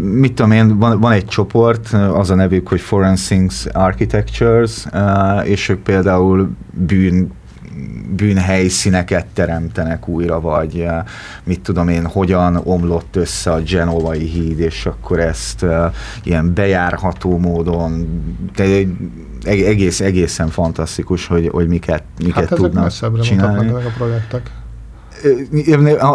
[0.00, 4.86] Mit tudom én, van, van egy csoport, az a nevük, hogy Forensics Architectures,
[5.44, 7.32] és ők például bűn
[8.16, 10.86] bűnhelyszíneket teremtenek újra, vagy
[11.44, 15.64] mit tudom én, hogyan omlott össze a Genovai híd, és akkor ezt
[16.22, 18.06] ilyen bejárható módon,
[18.54, 18.64] de
[19.44, 23.66] egész, egészen fantasztikus, hogy, hogy miket, miket hát tudnak csinálni.
[23.66, 24.50] Hát a projektek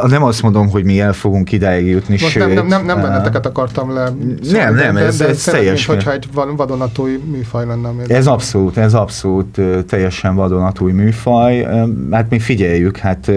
[0.07, 3.45] nem azt mondom, hogy mi el fogunk idáig jutni, Most sőt, nem, nem, nem benneteket
[3.45, 4.09] akartam le.
[4.51, 5.85] Nem, nem, ez, de, ez teljes.
[5.85, 7.89] hogyha egy vadonatúj műfaj lenne.
[8.07, 11.67] Ez abszolút, ez abszolút teljesen vadonatúj műfaj.
[12.11, 13.31] Hát mi figyeljük, hát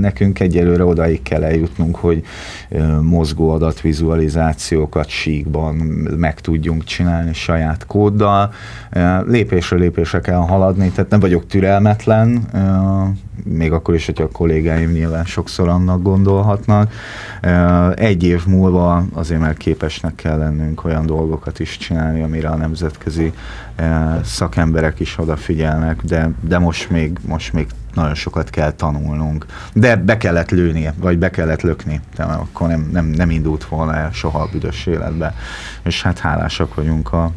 [0.00, 2.24] nekünk egyelőre odaig kell eljutnunk, hogy
[3.00, 5.74] mozgó adatvizualizációkat síkban
[6.16, 8.52] meg tudjunk csinálni saját kóddal.
[9.26, 12.48] Lépésről lépésre kell haladni, tehát nem vagyok türelmetlen,
[13.44, 16.92] még akkor is, hogyha a kollégáim nyilván sokszor annak gondolhatnak.
[17.94, 23.32] Egy év múlva azért már képesnek kell lennünk olyan dolgokat is csinálni, amire a nemzetközi
[24.24, 29.46] szakemberek is odafigyelnek, de, de most, még, most még nagyon sokat kell tanulnunk.
[29.72, 33.94] De be kellett lőni, vagy be kellett lökni, de akkor nem, nem, nem indult volna
[33.94, 35.34] el soha a büdös életbe.
[35.82, 37.30] És hát hálásak vagyunk a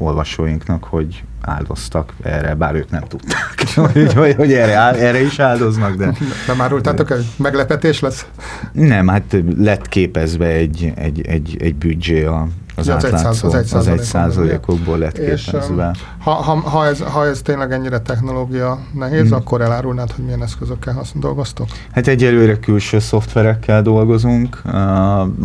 [0.00, 5.94] olvasóinknak, hogy áldoztak erre, bár ők nem tudták, hogy, hogy, hogy erre, erre is áldoznak,
[5.96, 6.12] de...
[6.46, 8.26] Nem árultátok, hogy meglepetés lesz?
[8.72, 12.48] Nem, hát lett képezve egy, egy, egy, egy büdzsé a,
[12.78, 15.94] az átlátszó, az egy, az egy százalékokból lett képezve.
[16.18, 19.32] Ha, ha, ha, ez, ha ez tényleg ennyire technológia nehéz, hmm.
[19.32, 21.66] akkor elárulnád, hogy milyen eszközökkel használ, dolgoztok?
[21.92, 24.72] Hát egyelőre külső szoftverekkel dolgozunk, uh,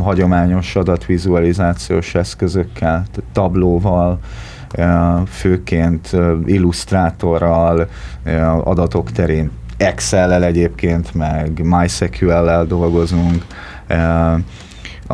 [0.03, 4.19] hagyományos adatvizualizációs eszközökkel, tablóval,
[5.27, 6.11] főként
[6.45, 7.87] illusztrátorral,
[8.63, 13.45] adatok terén Excel-lel egyébként, meg MySQL-lel dolgozunk.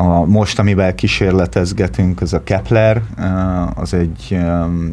[0.00, 3.02] A, most, amivel kísérletezgetünk, az a Kepler,
[3.74, 4.38] az egy,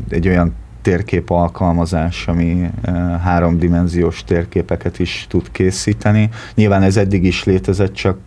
[0.10, 2.70] egy olyan térkép alkalmazás, ami
[3.24, 6.30] háromdimenziós térképeket is tud készíteni.
[6.56, 8.18] Nyilván ez eddig is létezett, csak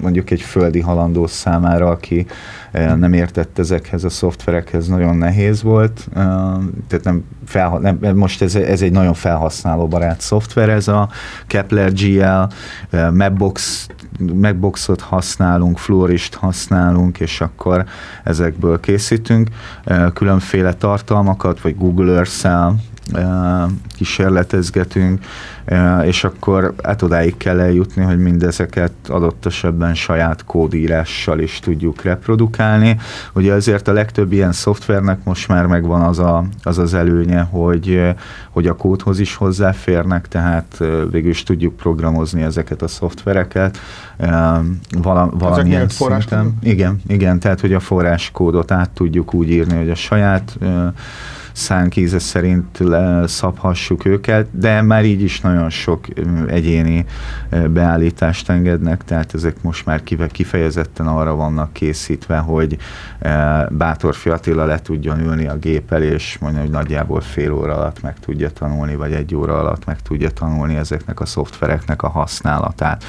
[0.00, 2.26] mondjuk egy földi halandó számára, aki
[2.70, 6.08] eh, nem értett ezekhez a szoftverekhez, nagyon nehéz volt.
[6.14, 6.22] Eh,
[6.88, 11.08] tehát nem, fel, nem most ez, ez egy nagyon felhasználóbarát szoftver, ez a
[11.46, 13.88] Kepler GL, eh, Mapbox
[14.20, 17.84] Macboxot használunk, Florist használunk, és akkor
[18.24, 19.48] ezekből készítünk
[20.14, 22.76] különféle tartalmakat, vagy Google Earth-szel
[23.96, 25.24] kísérletezgetünk,
[26.02, 32.98] és akkor hát odáig kell eljutni, hogy mindezeket adott esetben saját kódírással is tudjuk reprodukálni.
[33.32, 38.14] Ugye azért a legtöbb ilyen szoftvernek most már megvan az a, az, az előnye, hogy,
[38.50, 43.78] hogy a kódhoz is hozzáférnek, tehát végül is tudjuk programozni ezeket a szoftvereket.
[45.02, 46.58] Vala, valamilyen szinten.
[46.62, 50.58] Igen, igen, tehát hogy a forráskódot át tudjuk úgy írni, hogy a saját
[51.52, 52.78] szánkíze szerint
[53.24, 56.04] szabhassuk őket, de már így is nagyon sok
[56.46, 57.04] egyéni
[57.70, 62.76] beállítást engednek, tehát ezek most már kifejezetten arra vannak készítve, hogy
[63.70, 68.02] bátor Attila le tudjon ülni a gép elé, és mondja, hogy nagyjából fél óra alatt
[68.02, 73.04] meg tudja tanulni, vagy egy óra alatt meg tudja tanulni ezeknek a szoftvereknek a használatát.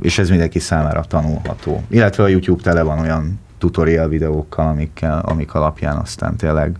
[0.00, 1.82] És ez mindenki számára tanulható.
[1.88, 6.76] Illetve a YouTube tele van olyan tutorial videókkal, amikkel, amik alapján aztán tényleg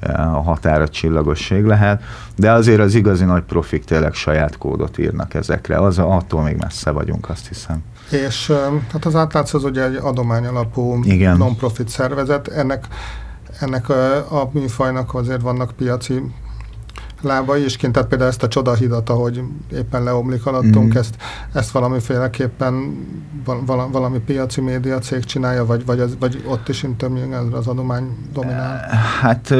[0.00, 2.02] a határa csillagosség lehet,
[2.36, 6.90] de azért az igazi nagy profik tényleg saját kódot írnak ezekre, az, attól még messze
[6.90, 7.82] vagyunk, azt hiszem.
[8.10, 8.52] És
[8.92, 11.04] hát az átlátsz az ugye egy adomány alapú
[11.36, 12.86] non-profit szervezet, ennek
[13.60, 16.22] ennek a, a műfajnak azért vannak piaci
[17.20, 19.42] lábai is kint, tehát például ezt a csodahidat, ahogy
[19.72, 20.96] éppen leomlik alattunk, mm.
[20.96, 21.16] ezt,
[21.52, 23.06] ezt valamiféleképpen
[23.66, 28.16] val, valami piaci média cég csinálja, vagy, vagy, az, vagy ott is interműen az adomány
[28.32, 28.80] dominál?
[29.20, 29.54] Hát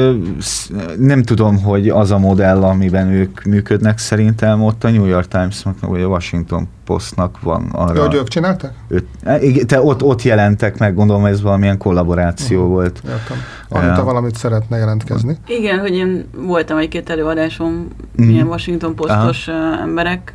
[0.97, 5.63] nem tudom, hogy az a modell, amiben ők működnek, szerintem ott a New York Times,
[5.81, 8.01] vagy a Washington Postnak van arra...
[8.01, 8.73] Hogy ők csináltak?
[8.87, 12.73] Őt, e, igen, te ott, ott jelentek meg, gondolom ez valamilyen kollaboráció uh-huh.
[12.73, 13.01] volt.
[13.07, 13.37] Értem.
[13.69, 15.37] Anita valamit szeretne jelentkezni.
[15.47, 18.29] Igen, hogy én voltam egy-két előadásom Mhm.
[18.29, 20.33] ilyen Washington Postos uh, emberek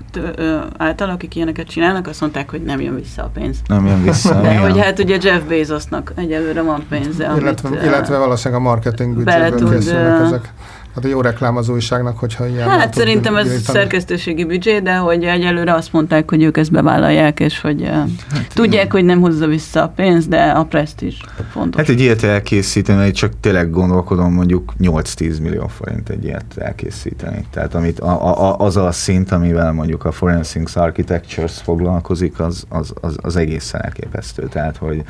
[0.76, 3.56] által, akik ilyeneket csinálnak, azt mondták, hogy nem jön vissza a pénz.
[3.66, 4.40] Nem jön vissza.
[4.40, 4.62] De igen.
[4.62, 9.14] hogy hát ugye Jeff Bezosnak egyelőre van pénze, amit, Illetve, ö, illetve valószínűleg a marketing
[9.14, 10.52] büdzséből készülnek ezek.
[10.94, 12.68] Hát a jó reklám az újságnak, hogyha ilyen...
[12.68, 17.60] Hát szerintem ez szerkesztőségi büdzsé, de hogy egyelőre azt mondták, hogy ők ezt bevállalják, és
[17.60, 17.90] hogy
[18.30, 21.20] hát, tudják, hogy nem hozza vissza a pénzt, de a presztízs
[21.50, 21.80] fontos.
[21.80, 27.46] Hát egy ilyet elkészíteni, csak tényleg gondolkodom mondjuk 8-10 millió forint egy ilyet elkészíteni.
[27.50, 32.92] Tehát amit a, a, az a szint, amivel mondjuk a Forensics Architectures foglalkozik, az, az,
[33.00, 34.48] az, az egészen elképesztő.
[34.48, 35.04] Tehát, hogy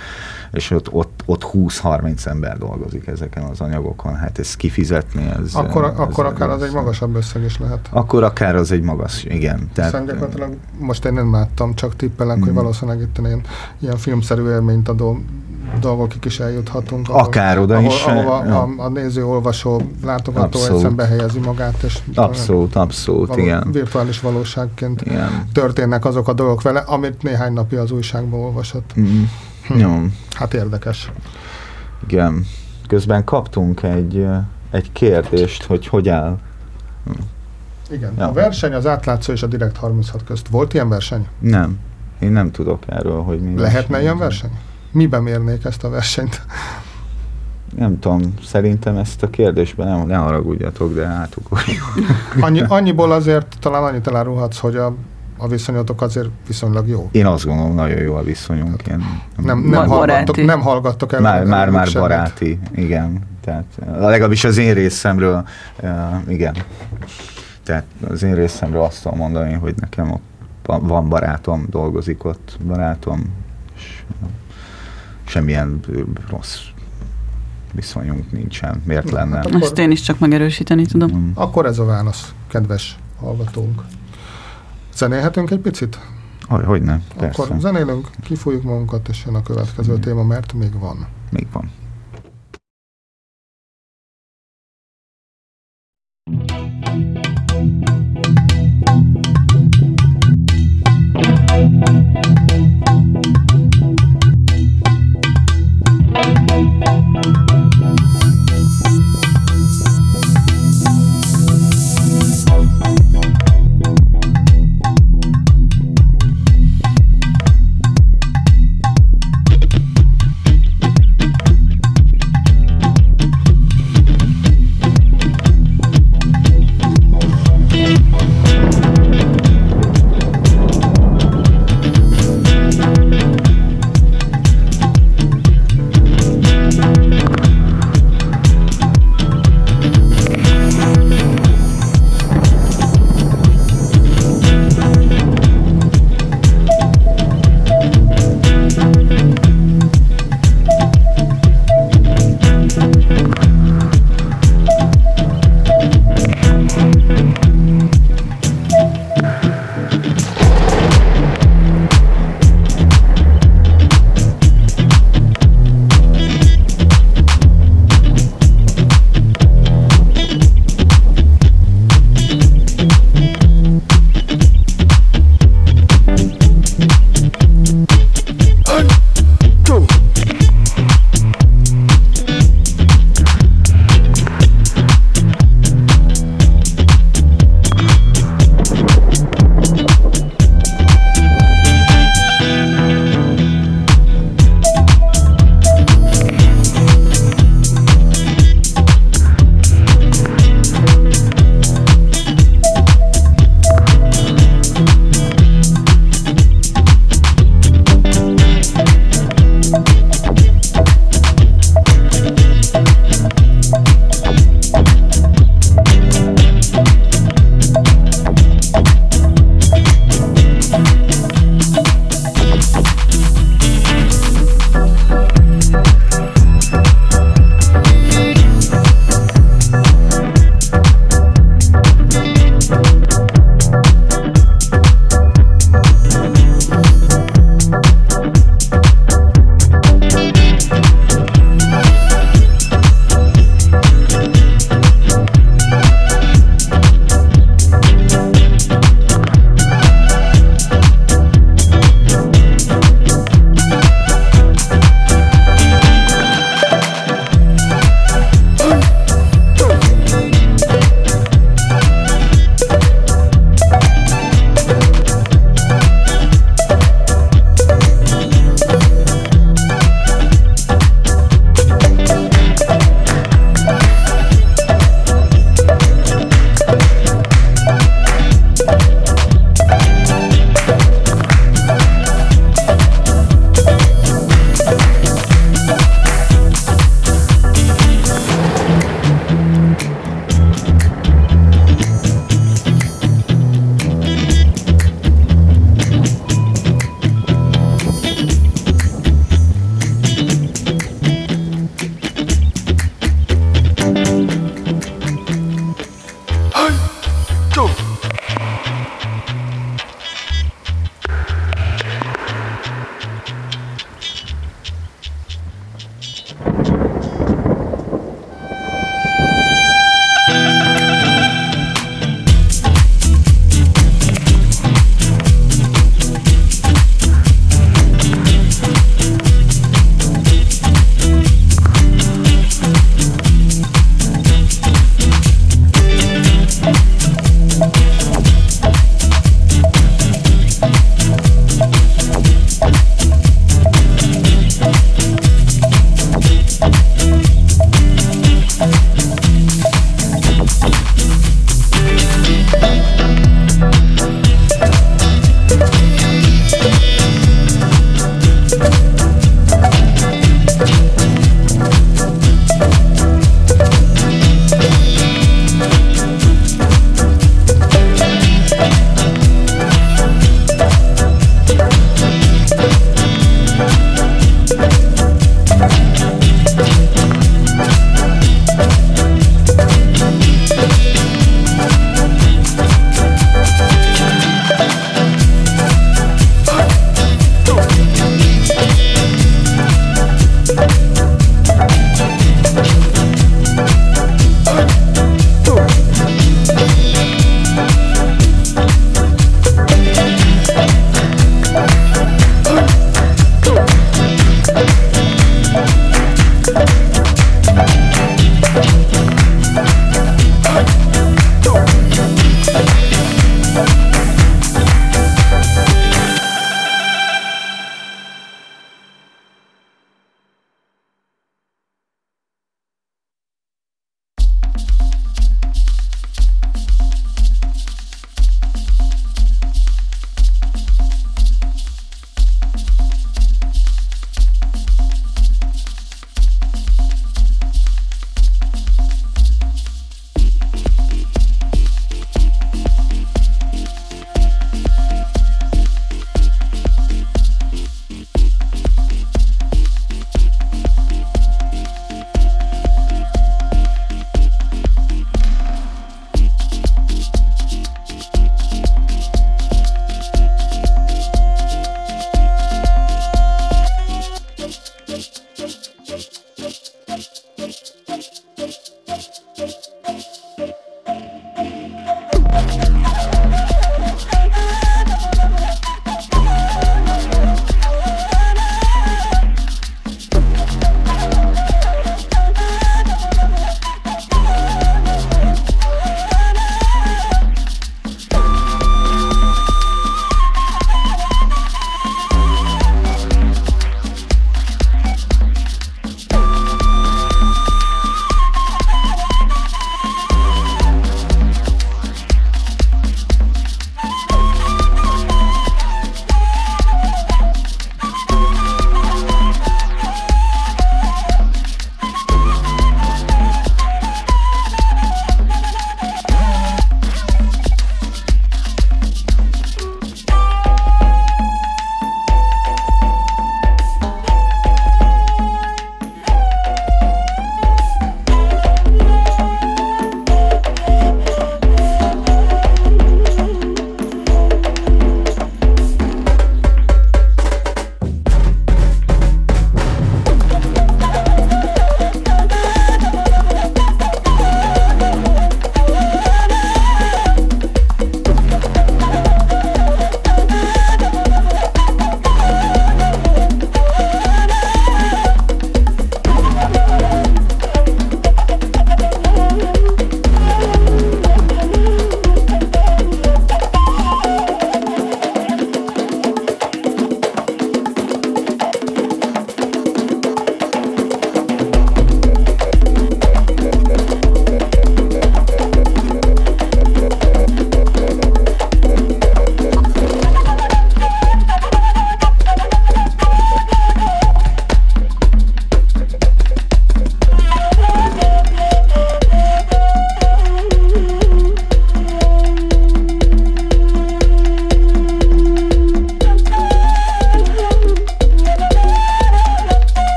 [0.53, 4.17] és ott, ott, ott 20-30 ember dolgozik ezeken az anyagokon.
[4.17, 5.55] Hát ezt kifizetni, ez...
[5.55, 7.89] Akkor, ez, akkor akár az egy magasabb összeg is lehet.
[7.91, 9.71] Akkor akár az egy magas, igen.
[9.73, 12.55] Tehát, Tehát, gyakorlatilag most én nem láttam, csak tippelek, hogy Mhm.
[12.55, 13.41] valószínűleg itt ilyen,
[13.79, 15.19] ilyen filmszerű élményt adó
[15.81, 17.09] dolgokig is eljuthatunk.
[17.09, 18.63] Akár oda ahol, is, Ahova ja.
[18.63, 23.69] a, a néző, olvasó, látogató egyszerűen behelyezi magát, és abszolút, abszolút, való, igen.
[23.73, 25.49] virtuális valóságként igen.
[25.53, 28.93] történnek azok a dolgok vele, amit néhány napja az újságban olvasott.
[29.01, 29.23] Mm.
[29.67, 29.79] Hm.
[29.79, 30.03] Jó.
[30.31, 31.11] Hát érdekes.
[32.09, 32.47] Igen.
[32.89, 34.37] Közben kaptunk egy, ö,
[34.75, 36.39] egy kérdést, hogy hogy áll.
[37.91, 38.13] Igen.
[38.19, 38.27] Ja.
[38.29, 40.49] A verseny az átlátszó és a Direkt 36 közt.
[40.49, 41.27] Volt ilyen verseny?
[41.39, 41.79] Nem.
[42.19, 43.61] Én nem tudok erről, hogy mi.
[43.61, 44.51] Lehetne ilyen verseny?
[44.93, 46.43] Miben mérnék ezt a versenyt?
[47.77, 51.95] Nem tudom, szerintem ezt a kérdésben nem, ne haragudjatok, de átugorjuk.
[52.41, 54.95] Annyi, annyiból azért talán annyit elárulhatsz, hogy a,
[55.37, 57.09] a viszonyotok azért viszonylag jó.
[57.13, 58.83] Én azt gondolom, nagyon jó a viszonyunk.
[58.87, 59.05] Én,
[59.37, 61.21] Nem, nem, hallgattok, nem hallgattok el.
[61.21, 62.09] már, már, ellenük már semmit.
[62.09, 63.33] baráti, igen.
[63.45, 65.47] Tehát legalábbis az én részemről,
[66.29, 66.57] igen.
[67.63, 70.23] Tehát az én részemről azt tudom mondani, hogy nekem ott
[70.63, 73.35] van- barátom, dolgozik ott barátom,
[73.77, 74.03] és
[75.25, 75.81] semmilyen
[76.31, 76.59] rossz
[77.73, 78.83] viszonyunk nincsen.
[78.85, 79.37] Miért lenne?
[79.37, 81.17] Hát akkor- Ezt én is csak megerősíteni tudom.
[81.17, 81.31] Mm.
[81.35, 83.83] Akkor ez a válasz, kedves hallgatónk.
[84.95, 85.99] Zenélhetünk egy picit?
[86.49, 87.43] Hogy, hogy nem, persze.
[87.43, 91.07] Akkor zenélünk, kifújjuk magunkat, és jön a következő téma, mert még van.
[91.31, 91.71] Még van.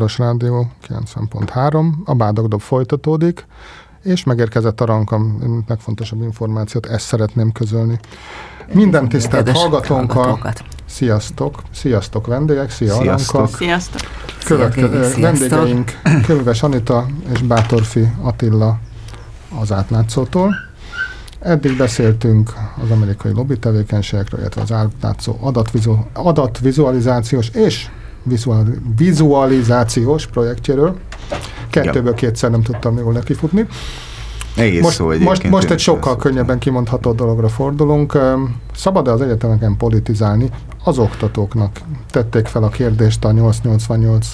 [0.00, 3.46] Tilos Rádió 90.3, a Bádogdob folytatódik,
[4.02, 7.98] és megérkezett a rankam legfontosabb információt, ezt szeretném közölni.
[8.72, 10.52] Minden tisztelt hallgatónkkal,
[10.84, 13.34] sziasztok, sziasztok vendégek, szia Sziasztok.
[13.34, 13.56] Aranka.
[13.56, 14.00] Sziasztok!
[14.44, 15.50] Követke, Szia, Gégi, sziasztok.
[15.50, 15.92] vendégeink
[16.26, 18.78] Könyves Anita és Bátorfi Attila
[19.60, 20.54] az átlátszótól.
[21.40, 22.52] Eddig beszéltünk
[22.84, 27.90] az amerikai lobby tevékenységekről, illetve az átlátszó adatvizu, adatvizualizációs és
[28.22, 28.66] vizual,
[28.96, 30.96] vizualizációs projektjéről.
[31.70, 33.66] Kettőből kétszer nem tudtam jól nekifutni.
[34.56, 38.18] Egész Most, szó most, most egy sokkal könnyebben kimondható dologra fordulunk.
[38.74, 40.50] Szabad-e az egyetemeken politizálni?
[40.84, 44.26] Az oktatóknak tették fel a kérdést a 888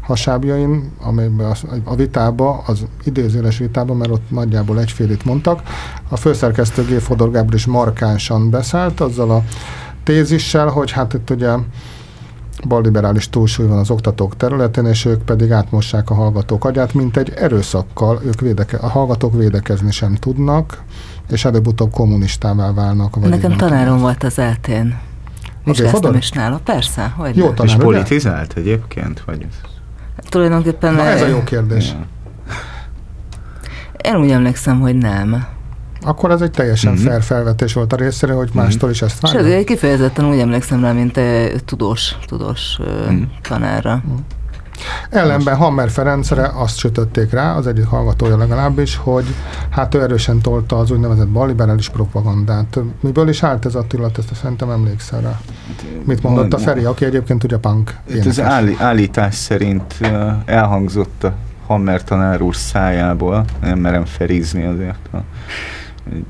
[0.00, 5.62] hasábjain, amelyben a vitába, az idézőles vitába, mert ott nagyjából egyfélit mondtak.
[6.08, 7.00] A főszerkesztő G.
[7.00, 9.42] Fodor Gábor is markánsan beszállt azzal a
[10.04, 11.50] tézissel, hogy hát itt ugye
[12.68, 17.32] balliberális túlsúly van az oktatók területén, és ők pedig átmossák a hallgatók agyát, mint egy
[17.36, 20.82] erőszakkal, ők védeke, a hallgatók védekezni sem tudnak,
[21.28, 23.16] és előbb-utóbb kommunistává válnak.
[23.16, 24.98] Vagy Nekem tanárom volt az eltén.
[25.64, 25.74] Fodor?
[25.76, 26.60] Vizsgáztam is nála.
[26.64, 27.84] Persze, hogy Jó tanár, És ugye?
[27.84, 29.22] politizált egyébként?
[29.26, 29.46] Vagy?
[30.28, 31.88] Tulajdonképpen Na ez a eh, jó kérdés.
[31.88, 32.06] Ja.
[34.12, 35.46] én úgy emlékszem, hogy nem.
[36.04, 37.02] Akkor ez egy teljesen Mhm.
[37.02, 39.58] fair felvetés volt a részére, hogy mástól is ezt Sőt, várja.
[39.58, 42.78] én kifejezetten úgy emlékszem rá, mint eh, tudós, tudós
[43.08, 43.22] Mhm.
[43.48, 44.02] tanárra.
[45.10, 49.24] Ellenben Hammer Ferencre azt sütötték rá, az egyik hallgatója legalábbis, hogy
[49.70, 52.78] hát ő erősen tolta az úgynevezett balliberális propagandát.
[53.00, 55.40] Miből is állt ez Attila, ezt szerintem emlékszel rá.
[56.04, 58.54] Mit mondott a Feri, aki egyébként ugye punk Itt az énekes.
[58.54, 59.94] állí, állítás szerint
[60.44, 61.32] elhangzott a
[61.66, 65.16] Hammer tanár úr szájából, nem merem ferizni azért a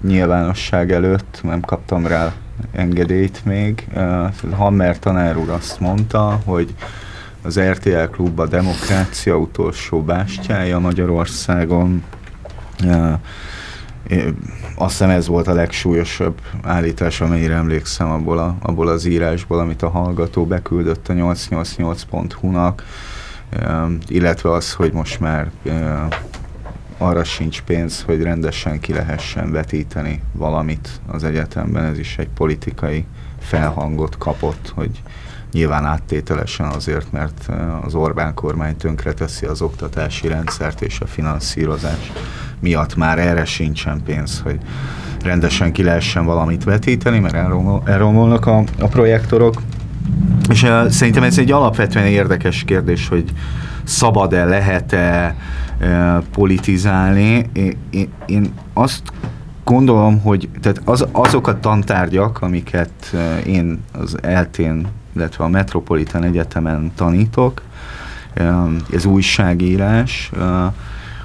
[0.02, 2.32] nyilvánosság előtt, nem kaptam rá
[2.72, 3.88] engedélyt még.
[4.50, 6.74] Hammer tanár úr azt mondta, hogy
[7.42, 12.02] az RTL klub a demokrácia utolsó bástyája Magyarországon.
[14.76, 19.82] Azt hiszem ez volt a legsúlyosabb állítás, amennyire emlékszem abból, a, abból az írásból, amit
[19.82, 22.82] a hallgató beküldött a 888.hu-nak,
[23.60, 25.50] Ehm, illetve az, hogy most már
[27.02, 31.84] arra sincs pénz, hogy rendesen ki lehessen vetíteni valamit az egyetemben.
[31.84, 33.04] Ez is egy politikai
[33.40, 34.90] felhangot kapott, hogy
[35.52, 37.48] nyilván áttételesen azért, mert
[37.82, 42.12] az Orbán kormány tönkreteszi az oktatási rendszert és a finanszírozás
[42.60, 44.58] miatt már erre sincsen pénz, hogy
[45.22, 49.62] rendesen ki lehessen valamit vetíteni, mert elromol, elromolnak a, a projektorok.
[50.48, 53.32] És uh, szerintem ez egy alapvetően érdekes kérdés, hogy
[53.84, 55.36] szabad-e, lehet-e
[56.32, 57.46] politizálni.
[57.90, 59.02] Én, én, azt
[59.64, 63.16] gondolom, hogy tehát az, azok a tantárgyak, amiket
[63.46, 67.62] én az eltén, illetve a Metropolitan Egyetemen tanítok,
[68.92, 70.30] ez újságírás,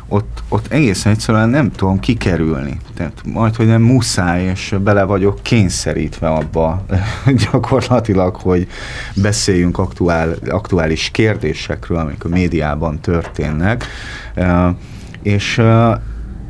[0.10, 2.80] ott, ott egészen egyszerűen nem tudom kikerülni.
[2.94, 6.86] Tehát majd, hogy nem muszáj, és bele vagyok kényszerítve abba
[7.52, 8.68] gyakorlatilag, hogy
[9.16, 13.86] beszéljünk aktuál, aktuális kérdésekről, amik a médiában történnek.
[15.22, 15.62] És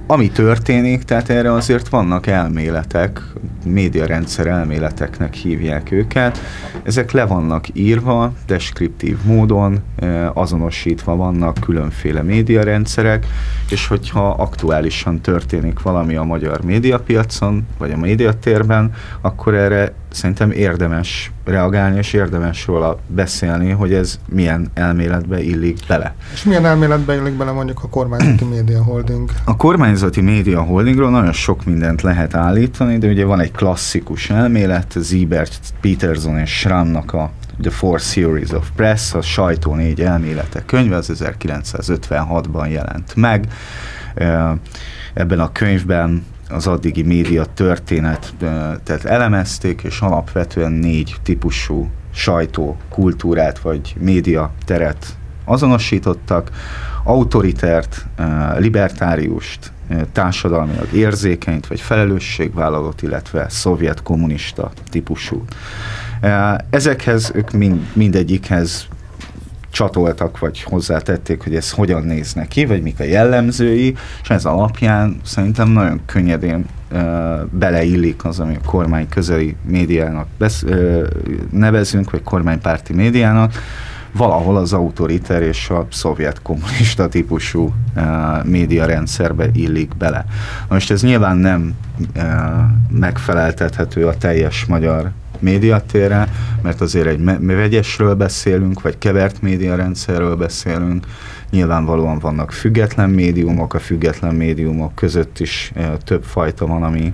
[0.10, 3.22] ami történik, tehát erre azért vannak elméletek,
[3.66, 6.40] médiarendszer elméleteknek hívják őket.
[6.84, 9.80] Ezek le vannak írva, deskriptív módon,
[10.34, 13.26] azonosítva vannak különféle médiarendszerek,
[13.70, 21.32] és hogyha aktuálisan történik valami a magyar médiapiacon, vagy a médiatérben, akkor erre szerintem érdemes
[21.46, 26.16] reagálni, és érdemes róla beszélni, hogy ez milyen elméletbe illik bele.
[26.34, 29.30] És milyen elméletbe illik bele mondjuk a kormányzati média holding?
[29.46, 34.96] A kormányzati média holdingról nagyon sok mindent lehet állítani, de ugye van egy klasszikus elmélet,
[34.98, 40.96] Ziebert, Peterson és Schrammnak a The Four Series of Press, a sajtó négy elméletek könyve,
[40.96, 43.48] az 1956-ban jelent meg.
[45.14, 48.34] Ebben a könyvben az addigi média történet
[48.84, 56.52] tehát elemezték, és alapvetően négy típusú sajtó kultúrát vagy média teret azonosítottak,
[57.04, 58.06] autoritert,
[58.58, 59.72] libertáriust,
[60.12, 65.46] társadalmilag érzékenyt vagy felelősségvállalót, illetve szovjet kommunista típusú.
[66.70, 68.88] Ezekhez ők mind, mindegyikhez
[69.78, 75.20] csatoltak, vagy hozzátették, hogy ez hogyan néz neki, vagy mik a jellemzői, és ez alapján
[75.24, 77.00] szerintem nagyon könnyedén uh,
[77.52, 80.66] beleillik az, ami a kormány közeli médiának besz,
[81.52, 83.54] nevezünk, vagy kormánypárti médiának,
[84.12, 88.04] valahol az autoriter és a szovjet kommunista típusú uh,
[88.46, 90.26] médiarendszerbe illik bele.
[90.70, 91.74] Most ez nyilván nem
[92.16, 92.24] uh,
[92.90, 95.12] megfeleltethető a teljes magyar
[95.42, 96.28] médiatérre,
[96.62, 101.06] mert azért egy me- vegyesről beszélünk, vagy kevert médiarendszerről beszélünk,
[101.50, 105.72] nyilvánvalóan vannak független médiumok, a független médiumok között is
[106.04, 107.14] több fajta van, ami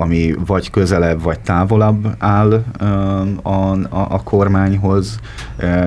[0.00, 2.64] ami vagy közelebb, vagy távolabb áll
[3.42, 5.18] a, a, a kormányhoz,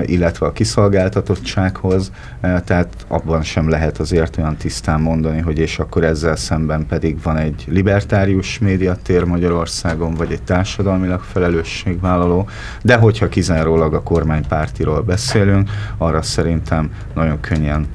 [0.02, 6.36] illetve a kiszolgáltatottsághoz, tehát abban sem lehet azért olyan tisztán mondani, hogy és akkor ezzel
[6.36, 12.48] szemben pedig van egy libertárius médiatér Magyarországon, vagy egy társadalmilag felelősségvállaló,
[12.82, 17.86] de hogyha kizárólag a kormánypártiról beszélünk, arra szerintem nagyon könnyen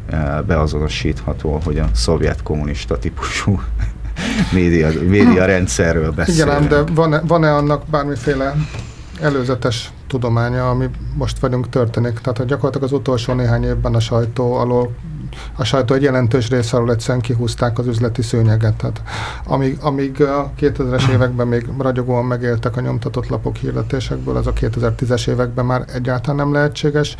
[0.47, 3.61] beazonosítható, hogy a szovjet kommunista típusú
[4.51, 6.61] média, média rendszerről beszélünk.
[6.61, 8.55] Igen, de van-e, van-e annak bármiféle
[9.21, 12.19] előzetes tudománya, ami most vagyunk történik?
[12.19, 14.91] Tehát hogy gyakorlatilag az utolsó néhány évben a sajtó alól
[15.55, 18.75] a sajtó egy jelentős része alól egyszerűen kihúzták az üzleti szőnyeget.
[18.75, 19.01] Tehát
[19.45, 25.27] amíg, amíg a 2000-es években még ragyogóan megéltek a nyomtatott lapok hirdetésekből, az a 2010-es
[25.27, 27.15] években már egyáltalán nem lehetséges,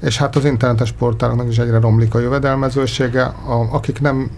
[0.00, 4.30] és hát az internetes portáloknak is egyre romlik a jövedelmezősége, a, akik nem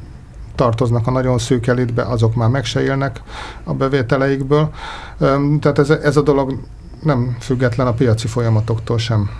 [0.54, 3.22] tartoznak a nagyon szűk elitbe, azok már meg se élnek
[3.64, 4.70] a bevételeikből.
[5.60, 6.58] Tehát ez, ez a dolog
[7.02, 9.30] nem független a piaci folyamatoktól sem.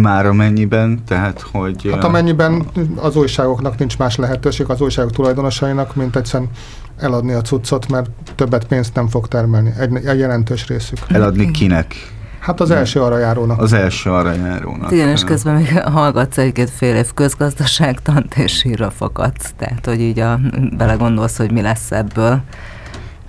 [0.00, 1.88] Már amennyiben, tehát hogy...
[1.92, 2.66] Hát amennyiben
[2.96, 6.50] az újságoknak nincs más lehetőség, az újságok tulajdonosainak, mint egyszerűen
[6.98, 9.72] eladni a cuccot, mert többet pénzt nem fog termelni.
[9.78, 10.98] Egy, egy jelentős részük.
[11.08, 12.15] Eladni kinek?
[12.46, 13.60] Hát az első arra járónak.
[13.60, 14.92] Az első arra járónak.
[14.92, 19.52] Igen, és közben még hallgatsz egy fél év közgazdaságtant, és sírra fakadsz.
[19.56, 20.40] Tehát, hogy így a,
[20.76, 22.40] belegondolsz, hogy mi lesz ebből.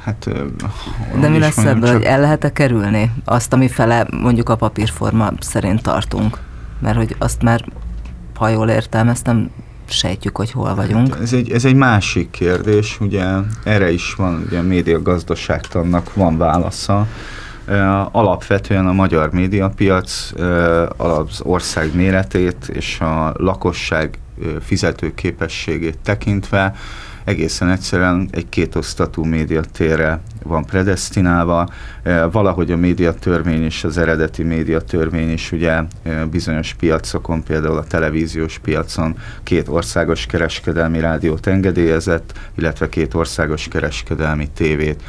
[0.04, 0.30] Hát,
[1.20, 1.98] De mi lesz mondjam, ebből, csak...
[1.98, 6.38] hogy el lehet-e kerülni azt, ami fele mondjuk a papírforma szerint tartunk?
[6.80, 7.66] Mert hogy azt már,
[8.36, 9.50] ha jól értelmeztem,
[9.86, 11.14] sejtjük, hogy hol vagyunk.
[11.14, 13.26] Hát ez, egy, ez egy másik kérdés, ugye
[13.64, 17.08] erre is van, ugye a médiagazdaságtannak van válasza,
[18.12, 20.32] Alapvetően a magyar médiapiac
[20.98, 24.18] az ország méretét és a lakosság
[24.62, 26.76] fizetőképességét tekintve
[27.24, 31.70] egészen egyszerűen egy kétosztatú médiatérre van predestinálva.
[32.32, 35.82] Valahogy a médiatörvény és az eredeti médiatörvény is ugye
[36.32, 44.48] bizonyos piacokon, például a televíziós piacon két országos kereskedelmi rádiót engedélyezett, illetve két országos kereskedelmi
[44.54, 45.04] tévét.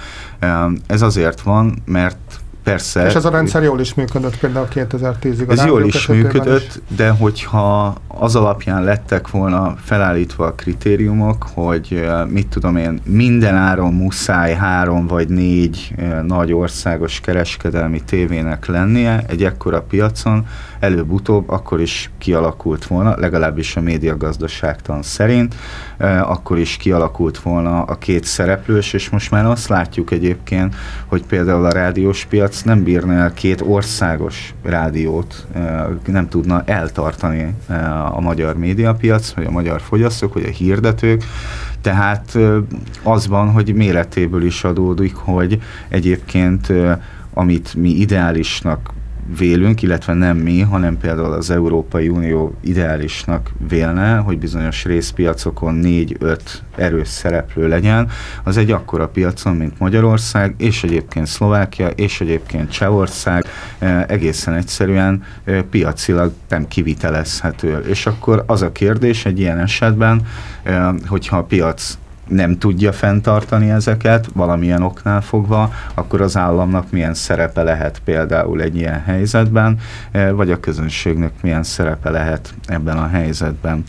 [0.87, 3.07] Ez azért van, mert Persze.
[3.07, 5.51] És ez a rendszer jól is működött például 2010-ig.
[5.51, 6.97] Ez jól is működött, is.
[6.97, 13.95] de hogyha az alapján lettek volna felállítva a kritériumok, hogy mit tudom én, minden áron
[13.95, 15.95] muszáj három vagy négy
[16.27, 20.47] nagy országos kereskedelmi tévének lennie egy ekkora piacon,
[20.81, 25.55] előbb-utóbb akkor is kialakult volna, legalábbis a médiagazdaságtan szerint,
[26.23, 30.75] akkor is kialakult volna a két szereplős, és most már azt látjuk egyébként,
[31.07, 35.47] hogy például a rádiós piac nem bírna el két országos rádiót,
[36.07, 37.55] nem tudna eltartani
[38.13, 41.25] a magyar médiapiac, vagy a magyar fogyasztók, vagy a hirdetők,
[41.81, 42.39] tehát
[43.03, 46.73] az van, hogy méretéből is adódik, hogy egyébként
[47.35, 48.91] amit mi ideálisnak
[49.37, 56.63] vélünk, illetve nem mi, hanem például az Európai Unió ideálisnak vélne, hogy bizonyos részpiacokon négy-öt
[56.77, 58.09] erős szereplő legyen,
[58.45, 63.45] az egy akkora piacon, mint Magyarország, és egyébként Szlovákia, és egyébként Csehország
[63.79, 67.79] eh, egészen egyszerűen eh, piacilag nem kivitelezhető.
[67.79, 70.27] És akkor az a kérdés egy ilyen esetben,
[70.63, 71.99] eh, hogyha a piac
[72.29, 78.77] nem tudja fenntartani ezeket valamilyen oknál fogva, akkor az államnak milyen szerepe lehet például egy
[78.77, 79.79] ilyen helyzetben,
[80.11, 83.85] eh, vagy a közönségnek milyen szerepe lehet ebben a helyzetben.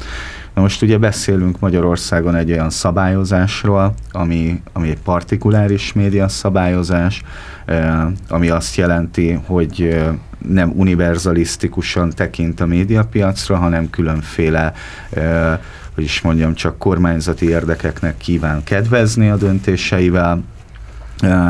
[0.53, 7.21] Na most ugye beszélünk Magyarországon egy olyan szabályozásról, ami, ami egy partikuláris média szabályozás,
[7.65, 10.07] eh, ami azt jelenti, hogy eh,
[10.47, 14.73] nem univerzalisztikusan tekint a médiapiacra, hanem különféle
[15.99, 20.43] hogy is mondjam, csak kormányzati érdekeknek kíván kedvezni a döntéseivel,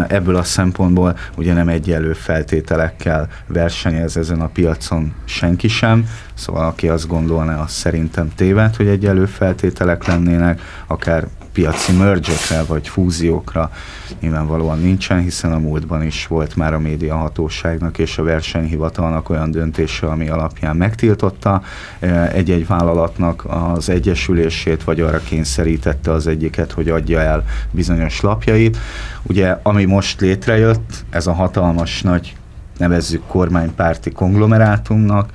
[0.07, 6.88] Ebből a szempontból ugye nem egyenlő feltételekkel versenyez ezen a piacon senki sem, szóval aki
[6.88, 11.27] azt gondolná, az szerintem téved, hogy egyenlő feltételek lennének, akár
[11.60, 12.34] piaci merge
[12.68, 13.72] vagy fúziókra
[14.19, 19.52] nyilvánvalóan nincsen, hiszen a múltban is volt már a média hatóságnak és a versenyhivatalnak olyan
[19.52, 21.61] döntése, ami alapján megtiltotta
[21.99, 28.77] eh, egy-egy vállalatnak az egyesülését, vagy arra kényszerítette az egyiket, hogy adja el bizonyos lapjait.
[29.22, 32.36] Ugye, ami most létrejött, ez a hatalmas nagy
[32.80, 35.30] nevezzük kormánypárti konglomerátumnak,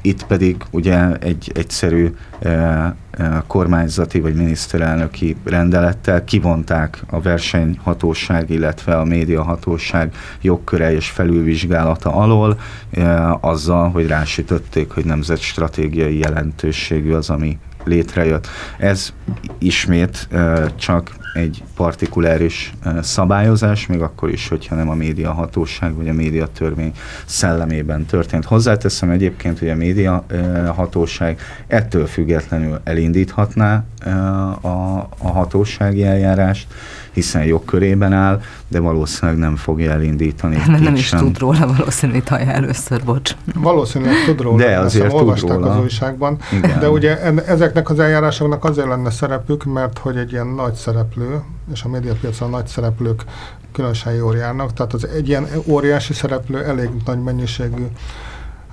[0.00, 2.14] itt pedig ugye egy egyszerű
[3.46, 12.58] kormányzati vagy miniszterelnöki rendelettel kivonták a versenyhatóság, illetve a médiahatóság jogköre és felülvizsgálata alól,
[13.40, 18.46] azzal, hogy rásütötték, hogy nemzetstratégiai jelentőségű az, ami létrejött.
[18.78, 19.12] Ez
[19.58, 20.28] ismét
[20.76, 26.46] csak egy partikuláris szabályozás, még akkor is, hogyha nem a média hatóság vagy a média
[26.46, 26.92] törvény
[27.24, 28.44] szellemében történt.
[28.44, 30.24] Hozzáteszem egyébként, hogy a média
[30.74, 33.84] hatóság ettől függetlenül elindíthatná
[34.60, 36.66] a, a hatósági eljárást,
[37.12, 40.56] hiszen jogkörében áll, de valószínűleg nem fogja elindítani.
[40.66, 41.18] Nem, nem is sem.
[41.18, 43.36] tud róla valószínűleg hallja először, bocs.
[43.54, 45.70] Valószínűleg tud róla, de azért tud olvasták róla.
[45.70, 46.38] az újságban.
[46.52, 46.80] Igen.
[46.80, 51.42] De ugye ezeknek az eljárásoknak azért lenne szerepük, mert hogy egy ilyen nagy szereplő,
[51.72, 53.24] és a médiapiacon nagy szereplők
[53.72, 57.86] különösen jól járnak, tehát az egy ilyen óriási szereplő elég nagy mennyiségű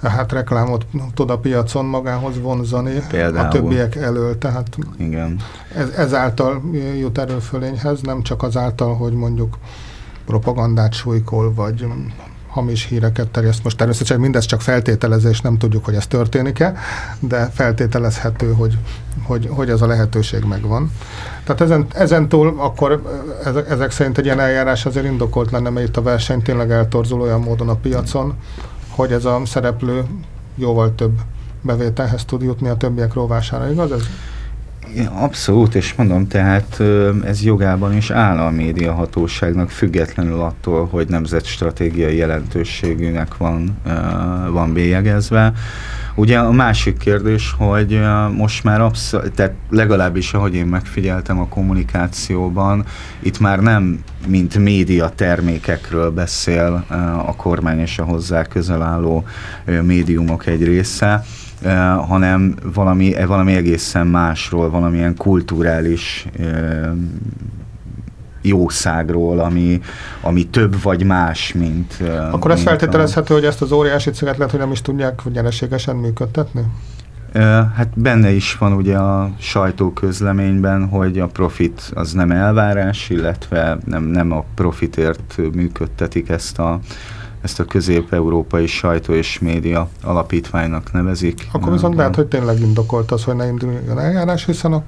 [0.08, 3.46] hát reklámot tud a piacon magához vonzani Például.
[3.46, 5.40] a többiek elől, tehát Igen.
[5.76, 6.62] Ez, ezáltal
[7.00, 9.58] jut erőfölényhez, nem csak azáltal, hogy mondjuk
[10.26, 11.86] propagandát súlykol, vagy
[12.50, 13.64] hamis híreket terjeszt.
[13.64, 16.74] Most természetesen mindez csak feltételezés, nem tudjuk, hogy ez történik-e,
[17.20, 18.78] de feltételezhető, hogy,
[19.24, 20.92] hogy, hogy ez a lehetőség megvan.
[21.44, 23.04] Tehát ezen, ezentúl akkor
[23.70, 27.42] ezek szerint egy ilyen eljárás azért indokolt lenne, mert itt a verseny tényleg eltorzul olyan
[27.42, 28.34] módon a piacon,
[29.00, 30.04] hogy ez a szereplő
[30.56, 31.20] jóval több
[31.62, 34.04] bevételhez tud jutni a többiek rovására, igaz ez?
[35.14, 36.82] Abszolút, és mondom, tehát
[37.26, 43.78] ez jogában is áll a médiahatóságnak, függetlenül attól, hogy nemzetstratégiai jelentőségűnek van,
[44.52, 45.54] van bélyegezve.
[46.16, 48.02] Ugye a másik kérdés, hogy
[48.36, 52.86] most már abszolút, tehát legalábbis ahogy én megfigyeltem a kommunikációban,
[53.20, 56.86] itt már nem mint média termékekről beszél
[57.26, 59.24] a kormány és a hozzá közel álló
[59.84, 61.24] médiumok egy része,
[62.08, 66.26] hanem valami, valami egészen másról, valamilyen kulturális
[68.50, 69.80] jószágról, ami,
[70.22, 72.04] ami több vagy más, mint...
[72.32, 73.38] Akkor ez feltételezhető, a...
[73.38, 76.62] hogy ezt az óriási céget lehet, hogy nem is tudják nyereségesen működtetni?
[77.76, 84.04] Hát benne is van ugye a sajtóközleményben, hogy a profit az nem elvárás, illetve nem,
[84.04, 86.80] nem a profitért működtetik ezt a,
[87.42, 91.48] ezt a közép-európai sajtó és média alapítványnak nevezik.
[91.52, 94.84] Akkor viszont lehet, hogy tényleg indokolt az, hogy ne induljon eljárás, hiszen a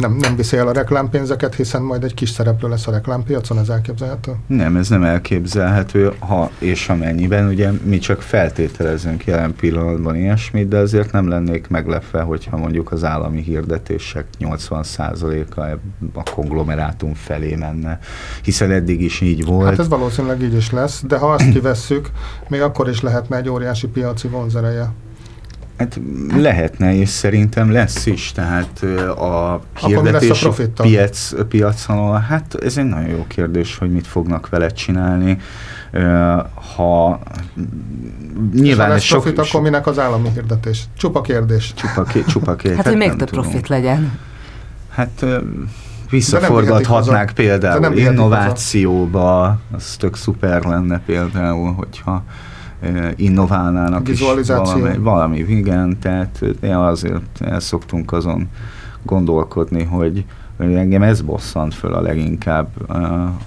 [0.00, 3.68] nem, nem viszi el a reklámpénzeket, hiszen majd egy kis szereplő lesz a reklámpiacon, ez
[3.68, 4.32] elképzelhető?
[4.46, 10.78] Nem, ez nem elképzelhető, ha és amennyiben, ugye mi csak feltételezünk jelen pillanatban ilyesmit, de
[10.78, 15.60] azért nem lennék meglepve, hogyha mondjuk az állami hirdetések 80%-a
[16.14, 17.98] a konglomerátum felé menne,
[18.42, 19.68] hiszen eddig is így volt.
[19.68, 22.10] Hát ez valószínűleg így is lesz, de ha azt kivesszük,
[22.48, 24.92] még akkor is lehetne egy óriási piaci vonzereje.
[25.80, 26.00] Hát
[26.36, 28.82] lehetne, és szerintem lesz is, tehát
[29.18, 30.52] a hirdetés a
[30.82, 35.38] piac, piacon, hát ez egy nagyon jó kérdés, hogy mit fognak vele csinálni.
[36.74, 37.20] Ha
[38.54, 40.84] nyilván ha lesz sok, profit, akkor minek az állami hirdetés?
[40.96, 41.74] Csupa kérdés.
[41.74, 42.76] Csupa, csupa kérdés.
[42.76, 44.18] Hát, hogy még több profit legyen.
[44.90, 45.26] Hát
[46.10, 52.24] visszaforgathatnák például innovációba, az tök szuper lenne például, hogyha
[53.16, 58.48] innoválnának is valami, valami, igen, tehát azért el szoktunk azon
[59.02, 60.24] gondolkodni, hogy
[60.60, 62.96] engem ez bosszant föl a leginkább a,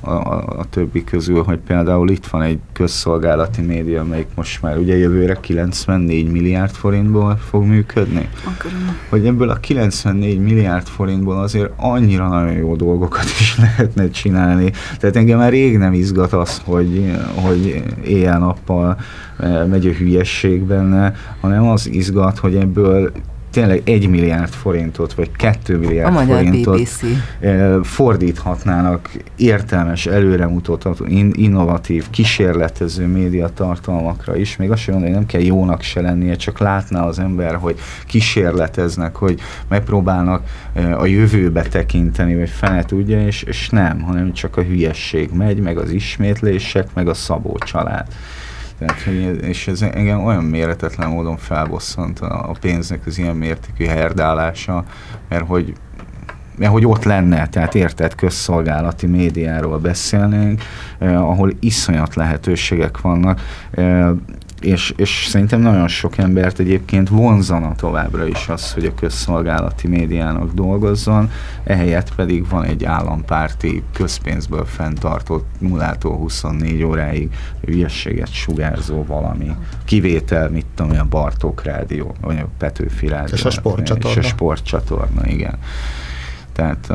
[0.01, 4.97] a, a többi közül, hogy például itt van egy közszolgálati média, amelyik most már ugye
[4.97, 8.29] jövőre 94 milliárd forintból fog működni.
[8.43, 8.71] Akkor.
[9.09, 14.71] Hogy ebből a 94 milliárd forintból azért annyira nagyon jó dolgokat is lehetne csinálni.
[14.99, 18.97] Tehát engem már rég nem izgat az, hogy, hogy éjjel-nappal
[19.69, 23.11] megy a hülyesség benne, hanem az izgat, hogy ebből
[23.53, 27.01] tényleg egy milliárd forintot, vagy kettő milliárd a forintot BBC.
[27.83, 34.55] fordíthatnának értelmes, előremutató, innovatív, kísérletező médiatartalmakra is.
[34.55, 37.79] Még azt sem mondani, hogy nem kell jónak se lennie, csak látná az ember, hogy
[38.07, 40.43] kísérleteznek, hogy megpróbálnak
[40.97, 45.77] a jövőbe tekinteni, vagy fene tudja, és, és nem, hanem csak a hülyesség megy, meg
[45.77, 48.07] az ismétlések, meg a Szabó család.
[48.79, 53.85] Tehát, hogy, és ez engem olyan méretetlen módon felbosszant a, a pénznek az ilyen mértékű
[53.85, 54.83] herdálása,
[55.29, 55.73] mert hogy
[56.57, 60.61] mert hogy ott lenne, tehát érted, közszolgálati médiáról beszélnénk,
[60.99, 63.41] eh, ahol iszonyat lehetőségek vannak.
[63.71, 64.09] Eh,
[64.63, 70.53] és, és szerintem nagyon sok embert egyébként vonzana továbbra is az, hogy a közszolgálati médiának
[70.53, 71.31] dolgozzon,
[71.63, 77.29] ehelyett pedig van egy állampárti közpénzből fenntartott 0 24 óráig
[77.65, 79.55] ügyességet sugárzó valami.
[79.85, 83.33] Kivétel, mit tudom, a Bartók rádió, vagy a Petőfi rádió.
[83.33, 84.19] És a sportcsatorna.
[84.19, 85.57] És a sportcsatorna, igen.
[86.53, 86.91] Tehát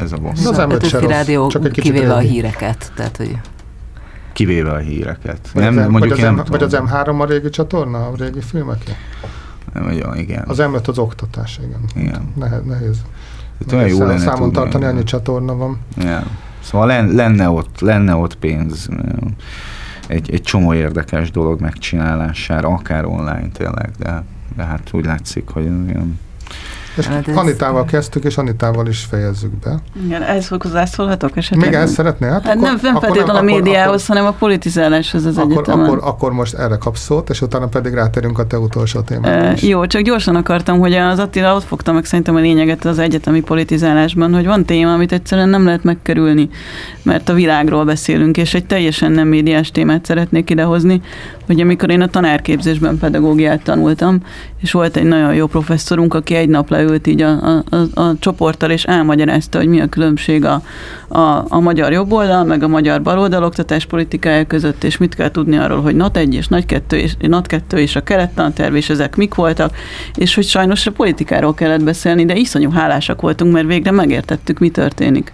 [0.00, 0.44] ez a boss.
[0.44, 3.38] Az Petőfi rádió csak egy kivéve a híreket, tehát hogy
[4.32, 5.50] kivéve a híreket.
[5.54, 8.40] Vagy, nem, az, mondjuk vagy, az, M, vagy az M3 a régi csatorna, a régi
[8.40, 8.96] filmek?
[9.72, 10.44] Nem, vagy, igen.
[10.46, 11.80] Az M5 az oktatás, igen.
[11.94, 12.32] igen.
[12.36, 12.60] Nehéz.
[12.64, 12.98] nehéz.
[13.60, 15.78] Itt olyan jó lenne számon tudni, tartani, annyi csatorna van.
[15.96, 16.22] Ja.
[16.60, 18.88] Szóval lenne ott, lenne ott pénz
[20.10, 24.24] egy, egy csomó érdekes dolog megcsinálására, akár online tényleg, de,
[24.56, 26.18] de hát úgy látszik, hogy ilyen
[26.96, 29.78] és hát Anitával kezdtük, és Anitával is fejezzük be.
[30.04, 31.70] Igen, ehhez hozzászólhatok esetleg?
[31.70, 32.26] Még ezt szeretné?
[32.26, 35.84] Hát, hát akkor, nem, nem feltétlenül a médiához, akkor, hanem a politizáláshoz az akkor, egyetemen.
[35.84, 39.54] Akkor, akkor most erre kapsz szót, és utána pedig rátérünk a te utolsó témára e,
[39.60, 43.40] Jó, csak gyorsan akartam, hogy az Attila ott fogta meg szerintem a lényeget az egyetemi
[43.40, 46.48] politizálásban, hogy van téma, amit egyszerűen nem lehet megkerülni,
[47.02, 51.02] mert a világról beszélünk, és egy teljesen nem médiás témát szeretnék idehozni,
[51.50, 54.20] hogy amikor én a tanárképzésben pedagógiát tanultam,
[54.60, 58.14] és volt egy nagyon jó professzorunk, aki egy nap leült így a, a, a, a
[58.18, 60.62] csoporttal, és elmagyarázta, hogy mi a különbség a,
[61.08, 65.56] a, a magyar jobboldal, meg a magyar baloldal oktatás politikája között, és mit kell tudni
[65.56, 69.16] arról, hogy NAT 1 és NAT 2 és, NAT 2 és a kerettanterv, és ezek
[69.16, 69.76] mik voltak,
[70.14, 74.70] és hogy sajnos a politikáról kellett beszélni, de iszonyú hálásak voltunk, mert végre megértettük, mi
[74.70, 75.32] történik.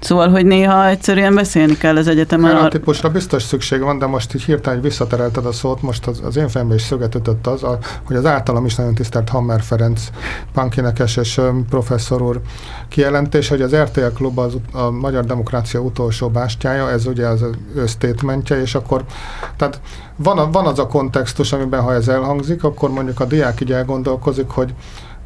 [0.00, 2.56] Szóval, hogy néha egyszerűen beszélni kell az egyetemen.
[2.56, 6.36] A típusra biztos szükség van, de most így hirtelen visszaterelted a szót, most az, az
[6.36, 10.10] én fejembe is szöget ütött az, a, hogy az általam is nagyon tisztelt Hammer Ferenc
[10.52, 12.40] pankinekes és professzor úr
[12.88, 17.44] kijelentés, hogy az RTL Klub az a magyar demokrácia utolsó bástyája, ez ugye az
[17.74, 19.04] ő statementje, és akkor
[19.56, 19.80] tehát
[20.16, 23.72] van, a, van az a kontextus, amiben ha ez elhangzik, akkor mondjuk a diák így
[23.72, 24.74] elgondolkozik, hogy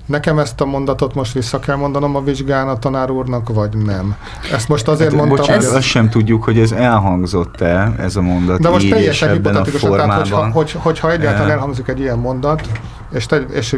[0.06, 4.16] Nekem ezt a mondatot most vissza kell mondanom a vizsgán a tanár úrnak, vagy nem?
[4.52, 5.76] Ezt most azért hát, mondtam, bocsánat, hogy...
[5.76, 10.08] azt sem tudjuk, hogy ez elhangzott-e, ez a mondat De most teljesen ebben a formában.
[10.08, 12.68] Tehát, hogyha, hogy, hogyha egyáltalán elhangzik egy ilyen mondat,
[13.12, 13.76] és, te, és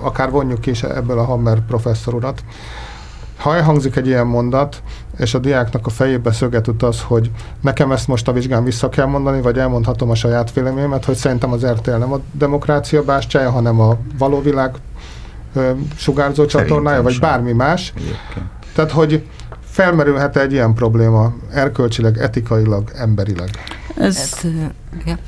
[0.00, 2.44] akár vonjuk ki is ebből a Hammer professzor urat,
[3.36, 4.82] ha elhangzik egy ilyen mondat,
[5.18, 7.30] és a diáknak a fejébe szöget utaz, hogy
[7.60, 11.52] nekem ezt most a vizsgán vissza kell mondani, vagy elmondhatom a saját véleményemet, hogy szerintem
[11.52, 14.74] az RTL nem a demokrácia bástyája, hanem a való világ
[15.96, 17.92] sugárzó csatornája, vagy bármi más.
[17.96, 18.46] Egyébként.
[18.74, 19.26] Tehát, hogy
[19.64, 23.50] felmerülhet egy ilyen probléma erkölcsileg, etikailag, emberileg?
[23.96, 24.50] Ez, ez
[25.06, 25.18] ja.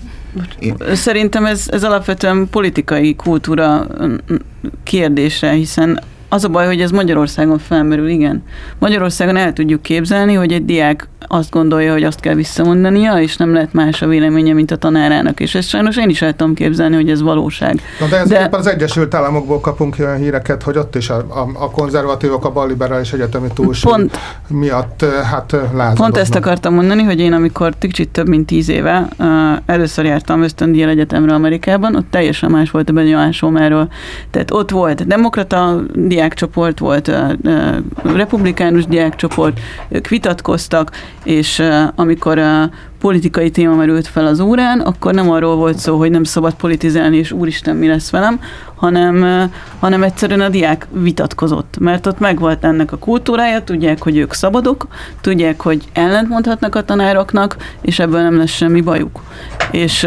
[0.95, 3.87] Szerintem ez, ez alapvetően politikai kultúra
[4.83, 8.43] kérdése, hiszen az a baj, hogy ez Magyarországon felmerül, igen.
[8.79, 13.53] Magyarországon el tudjuk képzelni, hogy egy diák azt gondolja, hogy azt kell visszamondania, és nem
[13.53, 15.41] lehet más a véleménye, mint a tanárának.
[15.41, 17.81] És ezt sajnos én is el tudom képzelni, hogy ez valóság.
[18.01, 21.49] Na de, ez de az Egyesült Államokból kapunk olyan híreket, hogy ott is a, a,
[21.55, 24.19] a konzervatívok a balliberális egyetemi túlsúly pont,
[24.49, 25.95] miatt hát lázadoznak.
[25.95, 29.27] Pont ezt akartam mondani, hogy én amikor kicsit több mint tíz éve uh,
[29.67, 33.89] először jártam ösztöndíjjel egyetemre Amerikában, ott teljesen más volt a benyomásom erről.
[34.31, 40.91] Tehát ott volt demokrata diákcsoport, volt uh, republikánus diákcsoport, ők vitatkoztak,
[41.25, 41.63] és
[41.95, 42.71] amikor a
[43.01, 47.17] politikai téma merült fel az órán, akkor nem arról volt szó, hogy nem szabad politizálni,
[47.17, 48.41] és úristen, mi lesz velem,
[48.75, 54.33] hanem, hanem egyszerűen a diák vitatkozott, mert ott megvolt ennek a kultúrája, tudják, hogy ők
[54.33, 54.87] szabadok,
[55.21, 59.23] tudják, hogy ellentmondhatnak a tanároknak, és ebből nem lesz semmi bajuk.
[59.71, 60.07] És,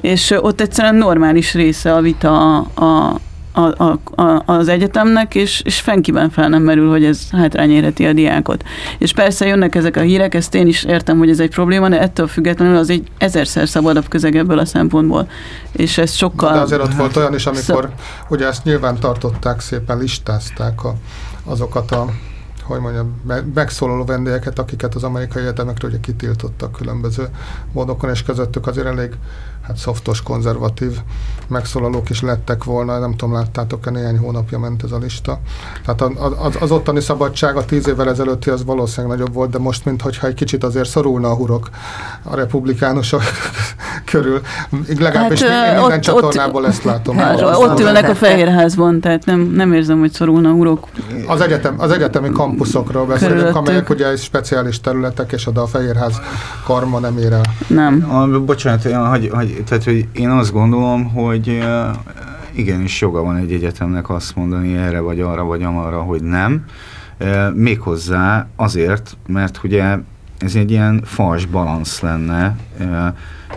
[0.00, 3.18] és ott egyszerűen normális része a vita a, a,
[3.56, 8.12] a, a, a, az egyetemnek, és, és fenkiben fel nem merül, hogy ez hátrányérheti a
[8.12, 8.64] diákot.
[8.98, 12.00] És persze jönnek ezek a hírek, ezt én is értem, hogy ez egy probléma, de
[12.00, 15.28] ettől függetlenül az egy ezerszer szabadabb közeg ebből a szempontból.
[15.72, 16.52] És ez sokkal...
[16.52, 17.90] De azért ott volt olyan is, amikor szab...
[18.28, 20.94] ugye ezt nyilván tartották, szépen listázták a,
[21.44, 22.06] azokat a
[22.62, 23.20] hogy mondjam,
[23.54, 27.28] megszólaló vendégeket, akiket az amerikai egyetemekről ugye kitiltottak különböző
[27.72, 29.10] módokon, és közöttük azért elég
[29.66, 30.98] hát szoftos, konzervatív
[31.48, 35.38] megszólalók is lettek volna, nem tudom, láttátok-e, néhány hónapja ment ez a lista.
[35.84, 36.00] Tehát
[36.38, 40.26] az, az ottani szabadság a tíz évvel ezelőtti az valószínűleg nagyobb volt, de most, mintha
[40.26, 41.68] egy kicsit azért szorulna a hurok
[42.22, 43.22] a republikánusok
[44.10, 44.40] körül.
[44.98, 47.16] Legalábbis hát, minden ott, csatornából ott, ezt látom.
[47.16, 50.86] Hát, ott ülnek a Fehérházban, tehát nem, nem érzem, hogy szorulna a hurok.
[51.26, 56.20] Az, egyetem, az egyetemi kampuszokról beszélünk, amelyek ugye speciális területek, és oda a Fehérház
[56.64, 57.44] karma nem ér el.
[57.66, 58.10] Nem.
[58.10, 61.64] A, bocsánat, hogy, hogy tehát hogy én azt gondolom, hogy
[62.52, 66.64] igenis joga van egy egyetemnek azt mondani erre vagy arra vagy amarra, hogy nem.
[67.54, 69.96] Méghozzá azért, mert ugye
[70.38, 72.56] ez egy ilyen fals balansz lenne.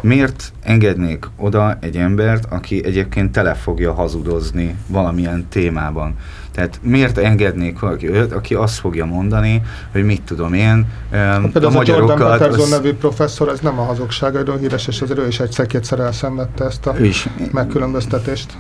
[0.02, 6.16] Miért engednék oda egy embert, aki egyébként tele fogja hazudozni valamilyen témában?
[6.52, 9.62] Tehát miért engednék valaki olyat, aki azt fogja mondani,
[9.92, 12.20] hogy mit tudom én, hát a, a magyarokat...
[12.20, 12.70] Jordan Peterson az...
[12.70, 17.00] nevű professzor, ez nem a hazugságairól híres, és azért ő is egyszer-kétszer elszenvedte ezt a
[17.00, 17.28] is.
[17.52, 18.58] megkülönböztetést.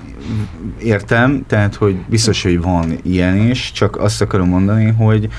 [0.83, 5.29] Értem, tehát hogy biztos, hogy van ilyen is, csak azt akarom mondani, hogy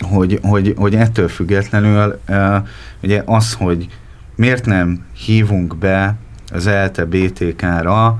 [0.00, 2.20] hogy, hogy, hogy ettől függetlenül
[3.02, 3.86] ugye az, hogy
[4.34, 6.16] miért nem hívunk be
[6.52, 8.18] az ELTE BTK-ra,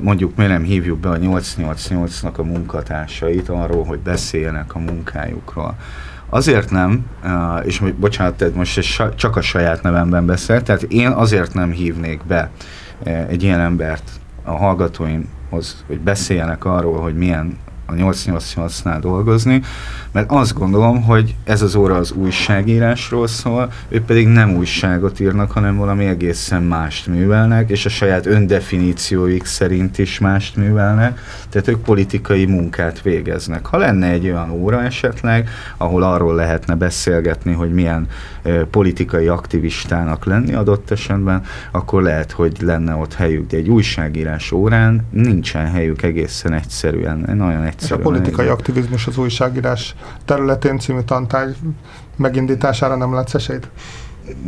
[0.00, 5.76] mondjuk miért nem hívjuk be a 888-nak a munkatársait arról, hogy beszéljenek a munkájukról.
[6.28, 7.06] Azért nem,
[7.64, 8.80] és bocsánat, most
[9.16, 12.50] csak a saját nevemben beszél, tehát én azért nem hívnék be
[13.02, 14.10] egy ilyen embert
[14.42, 17.58] a hallgatóimhoz, hogy beszéljenek arról, hogy milyen
[17.90, 19.62] a 888-nál dolgozni,
[20.12, 25.50] mert azt gondolom, hogy ez az óra az újságírásról szól, ők pedig nem újságot írnak,
[25.50, 31.82] hanem valami egészen mást művelnek, és a saját öndefinícióik szerint is mást művelnek, tehát ők
[31.82, 33.66] politikai munkát végeznek.
[33.66, 38.06] Ha lenne egy olyan óra esetleg, ahol arról lehetne beszélgetni, hogy milyen
[38.42, 44.52] e, politikai aktivistának lenni adott esetben, akkor lehet, hogy lenne ott helyük, de egy újságírás
[44.52, 47.76] órán nincsen helyük egészen egyszerűen, nagyon egyszerűen.
[47.82, 49.94] És a politikai aktivizmus az újságírás
[50.24, 51.56] területén című tantárgy
[52.16, 53.68] megindítására nem látsz esélyt?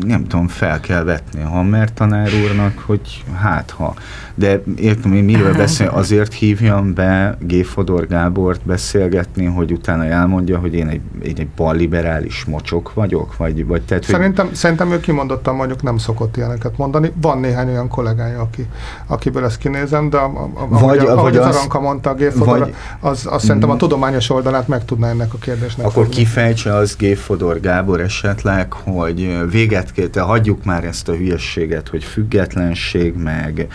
[0.06, 3.94] Nem tudom, fel kell vetni a Hammer tanár úrnak, hogy hát ha.
[4.34, 7.64] De értem, hogy miről beszél, azért hívjam be G.
[7.64, 13.36] Fodor Gábort beszélgetni, hogy utána elmondja, hogy én egy, egy, egy balliberális mocsok vagyok?
[13.36, 14.54] Vagy, vagy tehát, szerintem, hogy...
[14.54, 17.12] szerintem ő kimondottan mondjuk nem szokott ilyeneket mondani.
[17.20, 18.66] Van néhány olyan kollégája, aki,
[19.06, 22.30] akiből ezt kinézem, de a, a, vagy, ahogy, ahogy az, az Aranka mondta, a G.
[22.30, 25.86] Fodor, vagy, az, az szerintem a tudományos oldalát meg tudná ennek a kérdésnek.
[25.86, 26.18] Akkor fogni.
[26.18, 27.16] kifejtse az G.
[27.16, 33.14] Fodor Gábor esetleg, hogy vég véget kell, te hagyjuk már ezt a hülyességet, hogy függetlenség,
[33.14, 33.66] meg,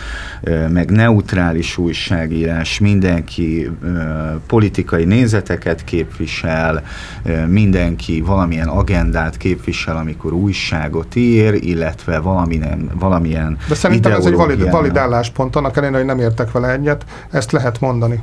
[0.68, 3.70] meg neutrális újságírás, mindenki
[4.46, 6.82] politikai nézeteket képvisel,
[7.46, 14.70] mindenki valamilyen agendát képvisel, amikor újságot ír, illetve valamilyen, valamilyen De szerintem ez egy valid,
[14.70, 18.20] valid álláspont, annak ellenére, hogy nem értek vele egyet, ezt lehet mondani.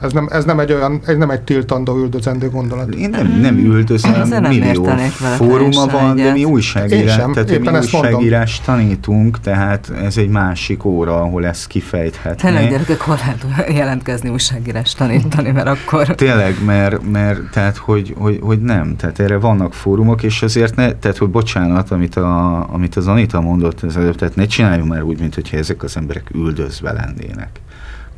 [0.00, 2.94] Ez nem, ez nem egy olyan, ez nem egy tiltandó üldözendő gondolat.
[2.94, 4.88] Én nem, nem üldözöm, nem millió
[5.36, 11.46] fóruma van, de mi újságírás, tehát mi újságírás tanítunk, tehát ez egy másik óra, ahol
[11.46, 12.50] ezt kifejthetné.
[12.50, 16.06] Tényleg gyerekek korlát jelentkezni újságírás tanítani, mert akkor...
[16.06, 20.92] Tényleg, mert, mert tehát, hogy, hogy, hogy nem, tehát erre vannak fórumok, és azért ne,
[20.92, 25.02] tehát, hogy bocsánat, amit, a, amit az Anita mondott az előbb, tehát ne csináljunk már
[25.02, 27.60] úgy, mint hogyha ezek az emberek üldözve lennének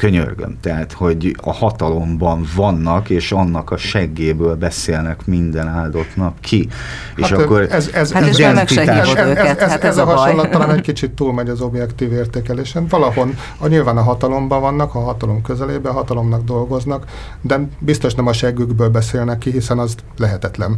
[0.02, 0.56] könyörgöm.
[0.60, 6.68] Tehát, hogy a hatalomban vannak, és annak a seggéből beszélnek minden áldott nap ki.
[7.16, 9.96] És hát akkor ez, ez, hát ez, ez, ez, ez, őket, ez, hát ez, ez
[9.96, 12.86] a, a hasonlat talán egy kicsit túlmegy az objektív értékelésen.
[12.88, 17.04] Valahol a, nyilván a hatalomban vannak, a hatalom közelében, a hatalomnak dolgoznak,
[17.40, 20.76] de biztos nem a seggükből beszélnek ki, hiszen az lehetetlen.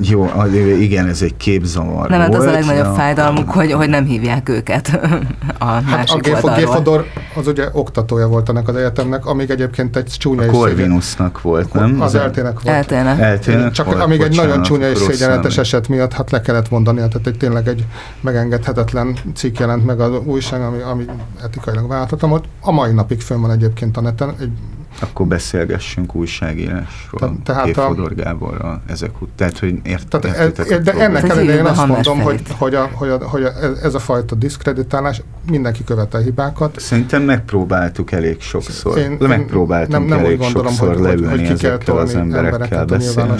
[0.10, 0.30] Jó,
[0.78, 2.92] igen, ez egy képzavar Nem, hát az a legnagyobb ja.
[2.92, 4.88] fájdalmuk, hogy, hogy nem hívják őket
[5.58, 7.06] a hát másik a oldalról.
[7.34, 12.00] az ugye oktatója volt ennek az egyetemnek, amíg egyébként egy csúnya a Corvinusnak volt, nem?
[12.00, 12.76] Az eltének volt.
[12.76, 13.20] Eltének.
[13.20, 16.70] eltének Csak volt, amíg bocsánat, egy nagyon csúnya és szégyenletes eset miatt hát le kellett
[16.70, 17.84] mondani, tehát egy tényleg egy
[18.20, 21.04] megengedhetetlen cikk jelent meg az újság, ami, ami
[21.42, 22.44] etikailag vállalhatatlan volt.
[22.60, 24.52] A mai napig fönn van egyébként a neten, egy
[25.00, 27.20] akkor beszélgessünk újságírásról.
[27.20, 29.34] Te, tehát a, Fodor Gáborral ezek után.
[29.36, 33.08] Tehát, hogy ért, tehát ez, de ennek ellenére én azt mondom, hogy, hogy, a, hogy,
[33.08, 33.52] a, hogy a,
[33.82, 36.80] ez a fajta diszkreditálás, mindenki követel hibákat.
[36.80, 38.98] Szerintem megpróbáltuk elég sokszor.
[38.98, 42.14] Én, megpróbáltunk nem, nem elég úgy gondolom, sokszor hogy, leülni hogy, hogy ki kell az
[42.14, 43.32] emberekkel beszélni.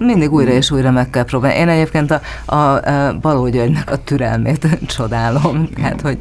[0.00, 1.58] Mindig újra és újra meg kell próbálni.
[1.58, 2.20] Én egyébként a,
[2.54, 4.66] a, a Baló Györgynek a türelmét
[4.96, 5.68] csodálom.
[5.82, 6.18] Hát, hogy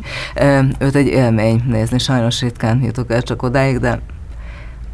[0.80, 2.00] őt egy élmény nézni.
[2.00, 4.00] Sajnos ritkán jutok el csak odáig, de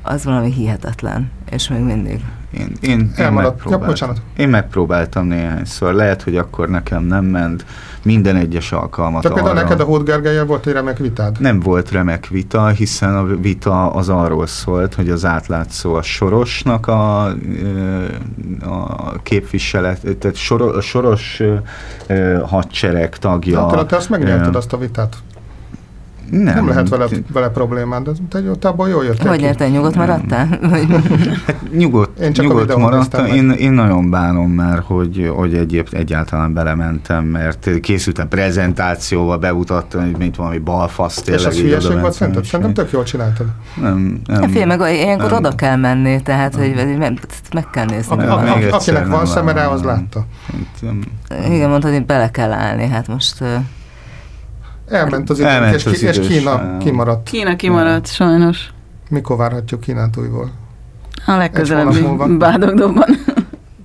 [0.01, 1.31] az valami hihetetlen.
[1.49, 2.21] És még mindig.
[2.51, 5.93] Én, én, én, megpróbáltam, ja, én megpróbáltam néhányszor.
[5.93, 7.65] Lehet, hogy akkor nekem nem ment
[8.07, 11.39] minden egyes alkalmat De például neked a Gergelye volt egy remek vitád?
[11.39, 16.88] Nem volt remek vita, hiszen a vita az arról szólt, hogy az átlátszó a Sorosnak
[16.88, 17.25] a,
[18.65, 20.38] a képviselet, tehát
[20.75, 21.41] a Soros
[22.45, 23.65] hadsereg tagja.
[23.65, 25.15] De te azt megnyerted azt a vitát.
[26.29, 29.95] Nem, nem lehet vele, vele problémád, de te, te abban jól jöttél Hogy érte, nyugodt
[29.95, 30.47] maradtál?
[31.45, 33.25] hát nyugodt, én csak nyugodt maradtam.
[33.25, 40.17] Én, én nagyon bánom már, hogy, hogy egyéb, egyáltalán belementem, mert készültem prezentációval, bemutattam, hogy
[40.17, 41.41] mint valami balfasz tényleg.
[41.41, 42.43] És az hülyeség volt szerinted?
[42.43, 43.47] Szerintem tök jól csináltad.
[43.81, 44.41] Nem, nem.
[44.41, 47.19] Hát fél, meg ilyenkor oda kell menni, tehát hogy meg,
[47.53, 48.17] meg kell nézni.
[48.17, 50.25] A, a, a, akinek van szemere, az látta.
[51.49, 53.43] Igen, mondtad, hogy bele kell állni, hát most...
[54.89, 57.30] Elment az idő, és, az és Kína kimaradt.
[57.30, 58.69] Kína kimaradt, sajnos.
[59.09, 60.51] Mikor várhatjuk Kínát újból?
[61.26, 62.05] A legközelebbi
[62.38, 63.05] bádogdóban.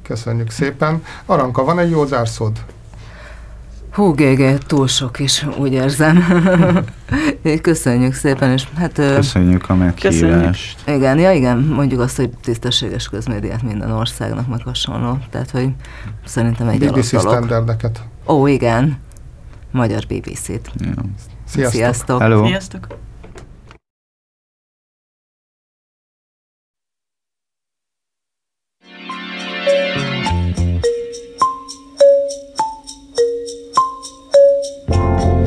[0.03, 1.03] Köszönjük szépen.
[1.27, 2.53] Aranka, van egy jó zárszód?
[3.93, 6.24] Hú, GG, túl sok is, úgy érzem.
[7.62, 8.93] Köszönjük szépen, és hát...
[8.93, 10.81] Köszönjük a meghívást.
[10.87, 15.19] Igen, ja igen, mondjuk azt, hogy tisztességes közmédiát minden országnak meg hasonló.
[15.31, 15.69] Tehát, hogy
[16.24, 18.01] szerintem egy BBC standardeket.
[18.27, 18.99] Ó, igen.
[19.73, 20.70] Magyar BBC-t.
[20.78, 20.93] Ja.
[21.47, 21.73] Sziasztok.
[21.73, 22.20] Sziasztok.
[22.20, 22.47] Hello.
[22.47, 22.86] Sziasztok.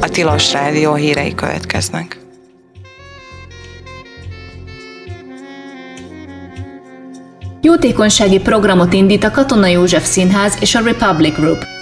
[0.01, 2.19] A Tilos Rádió hírei következnek.
[7.61, 11.65] Jótékonysági programot indít a Katona József Színház és a Republic Group–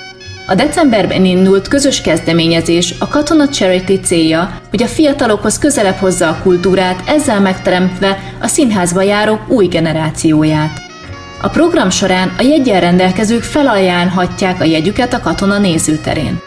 [0.48, 6.40] a decemberben indult közös kezdeményezés a Katona Charity célja, hogy a fiatalokhoz közelebb hozza a
[6.44, 10.82] kultúrát, ezzel megteremtve a színházba járók új generációját.
[11.42, 16.40] A program során a jegyen rendelkezők felajánlhatják a jegyüket a katona nézőterén.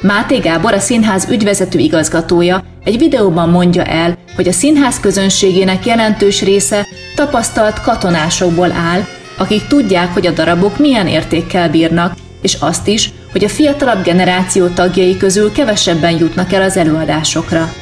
[0.00, 6.42] Máté Gábor, a színház ügyvezető igazgatója egy videóban mondja el, hogy a színház közönségének jelentős
[6.42, 9.04] része tapasztalt katonásokból áll,
[9.38, 14.66] akik tudják, hogy a darabok milyen értékkel bírnak, és azt is, hogy a fiatalabb generáció
[14.66, 17.72] tagjai közül kevesebben jutnak el az előadásokra.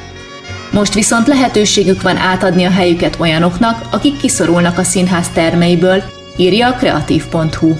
[0.71, 6.03] Most viszont lehetőségük van átadni a helyüket olyanoknak, akik kiszorulnak a színház termeiből,
[6.37, 7.75] írja a kreatív.hu.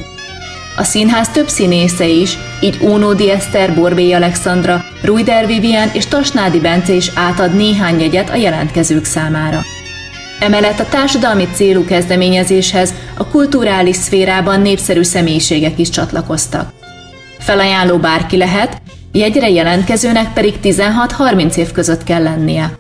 [0.77, 6.93] A színház több színésze is, így Ónódi Eszter, Borbély Alexandra, Rújder Vivian és Tasnádi Bence
[6.93, 9.61] is átad néhány jegyet a jelentkezők számára.
[10.41, 16.73] Emellett a társadalmi célú kezdeményezéshez a kulturális szférában népszerű személyiségek is csatlakoztak.
[17.47, 18.83] Felajánló bárki lehet,
[19.13, 22.73] jegyre jelentkezőnek pedig 16-30 év között kell lennie.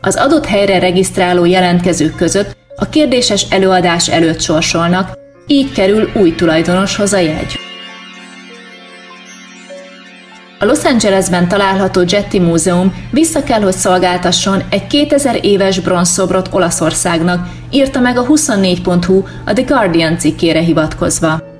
[0.00, 7.12] Az adott helyre regisztráló jelentkezők között a kérdéses előadás előtt sorsolnak, így kerül új tulajdonoshoz
[7.12, 7.58] a jegy.
[10.58, 17.48] A Los Angelesben található Jetty Múzeum vissza kell, hogy szolgáltasson egy 2000 éves bronzszobrot Olaszországnak,
[17.70, 21.51] írta meg a 24.hu a The Guardian cikkére hivatkozva.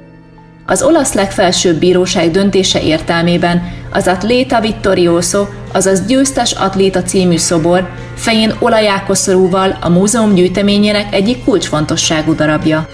[0.72, 8.54] Az olasz legfelsőbb bíróság döntése értelmében az Atléta Vittorioso, azaz győztes atléta című szobor fején
[8.58, 12.88] olajákoszorúval a múzeum gyűjteményének egyik kulcsfontosságú darabja.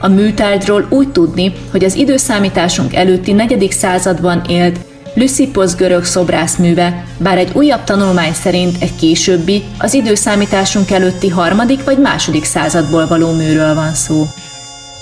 [0.00, 3.70] A műtárgyról úgy tudni, hogy az időszámításunk előtti 4.
[3.70, 4.78] században élt
[5.14, 11.98] Lysippos görög szobrászműve, bár egy újabb tanulmány szerint egy későbbi, az időszámításunk előtti harmadik vagy
[11.98, 14.26] második századból való műről van szó.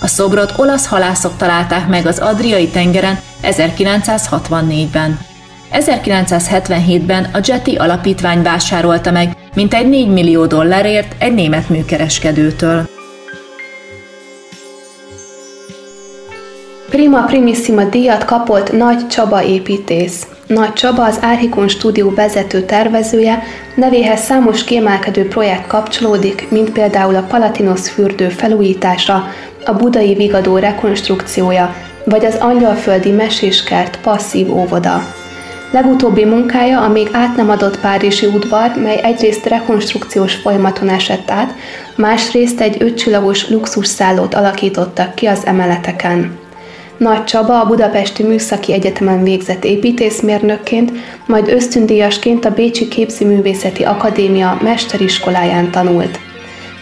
[0.03, 5.19] A szobrot olasz halászok találták meg az Adriai tengeren 1964-ben.
[5.73, 12.89] 1977-ben a Jetty alapítvány vásárolta meg mintegy 4 millió dollárért egy német műkereskedőtől.
[16.91, 20.27] Prima Primissima díjat kapott Nagy Csaba építész.
[20.47, 23.43] Nagy Csaba az Árhikon stúdió vezető tervezője,
[23.75, 29.25] nevéhez számos kiemelkedő projekt kapcsolódik, mint például a Palatinos fürdő felújítása,
[29.71, 31.75] a budai vigadó rekonstrukciója,
[32.05, 35.03] vagy az angyalföldi meséskert passzív óvoda.
[35.71, 41.55] Legutóbbi munkája a még át nem adott Párizsi udvar, mely egyrészt rekonstrukciós folyamaton esett át,
[41.97, 46.39] másrészt egy ötcsillagos luxusszállót alakítottak ki az emeleteken.
[46.97, 50.93] Nagy Csaba a Budapesti Műszaki Egyetemen végzett építészmérnökként,
[51.27, 56.30] majd ösztöndíjasként a Bécsi Képzőművészeti Akadémia mesteriskoláján tanult.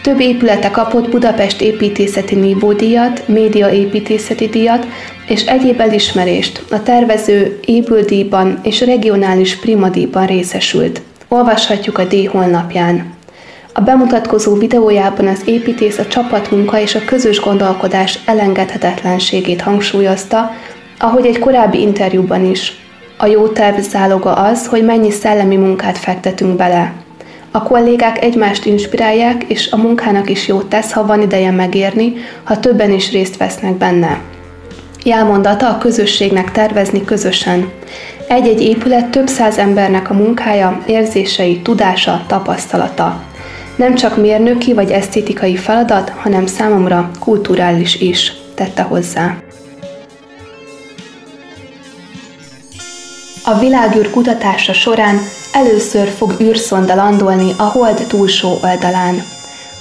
[0.01, 4.87] Több épülete kapott Budapest építészeti nívódíjat, média építészeti díjat
[5.27, 6.63] és egyéb elismerést.
[6.71, 11.01] A tervező ébüldíjban és regionális primadíjban részesült.
[11.27, 13.13] Olvashatjuk a díj honlapján.
[13.73, 20.51] A bemutatkozó videójában az építész a csapatmunka és a közös gondolkodás elengedhetetlenségét hangsúlyozta,
[20.99, 22.73] ahogy egy korábbi interjúban is.
[23.17, 26.93] A jó terv záloga az, hogy mennyi szellemi munkát fektetünk bele.
[27.51, 32.13] A kollégák egymást inspirálják, és a munkának is jót tesz, ha van ideje megérni,
[32.43, 34.21] ha többen is részt vesznek benne.
[35.03, 37.69] Jelmondata a közösségnek tervezni közösen.
[38.27, 43.23] Egy-egy épület több száz embernek a munkája, érzései, tudása, tapasztalata.
[43.75, 49.37] Nem csak mérnöki vagy esztétikai feladat, hanem számomra kulturális is, tette hozzá.
[53.49, 55.19] A világűr kutatása során
[55.51, 59.23] először fog űrszonda landolni a hold túlsó oldalán.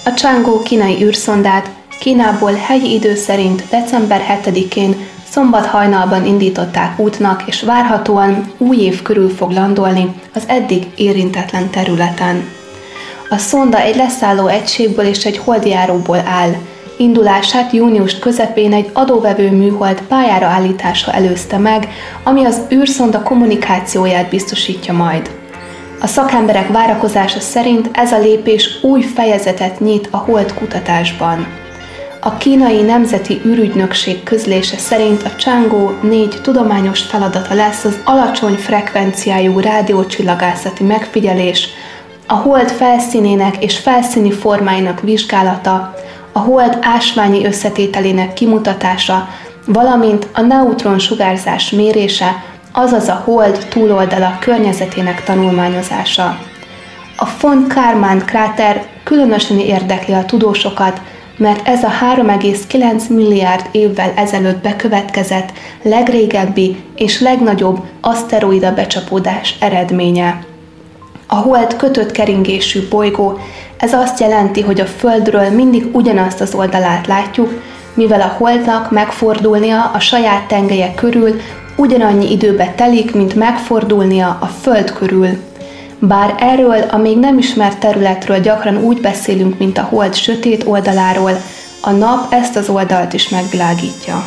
[0.04, 1.70] A Csángó kínai űrszondát
[2.00, 4.96] Kínából helyi idő szerint december 7-én
[5.30, 12.48] szombat hajnalban indították útnak, és várhatóan új év körül fog landolni az eddig érintetlen területen.
[13.30, 16.54] A szonda egy leszálló egységből és egy holdjáróból áll.
[17.00, 21.88] Indulását június közepén egy adóvevő műhold pályára állítása előzte meg,
[22.22, 25.30] ami az űrszonda kommunikációját biztosítja majd.
[26.00, 31.46] A szakemberek várakozása szerint ez a lépés új fejezetet nyit a hold kutatásban.
[32.20, 39.60] A kínai nemzeti űrügynökség közlése szerint a Chang'o 4 tudományos feladata lesz az alacsony frekvenciájú
[39.60, 41.68] rádiócsillagászati megfigyelés,
[42.26, 45.94] a hold felszínének és felszíni formáinak vizsgálata,
[46.38, 49.28] a hold ásványi összetételének kimutatása,
[49.66, 52.42] valamint a neutron sugárzás mérése,
[52.72, 56.38] azaz a hold túloldala környezetének tanulmányozása.
[57.16, 61.00] A von Karman kráter különösen érdekli a tudósokat,
[61.36, 65.52] mert ez a 3,9 milliárd évvel ezelőtt bekövetkezett
[65.82, 70.44] legrégebbi és legnagyobb aszteroida becsapódás eredménye.
[71.26, 73.38] A hold kötött keringésű bolygó,
[73.78, 77.62] ez azt jelenti, hogy a Földről mindig ugyanazt az oldalát látjuk,
[77.94, 81.40] mivel a holdnak megfordulnia a saját tengelye körül
[81.76, 85.28] ugyanannyi időbe telik, mint megfordulnia a Föld körül.
[85.98, 91.32] Bár erről a még nem ismert területről gyakran úgy beszélünk, mint a hold sötét oldaláról,
[91.80, 94.26] a nap ezt az oldalt is megvilágítja.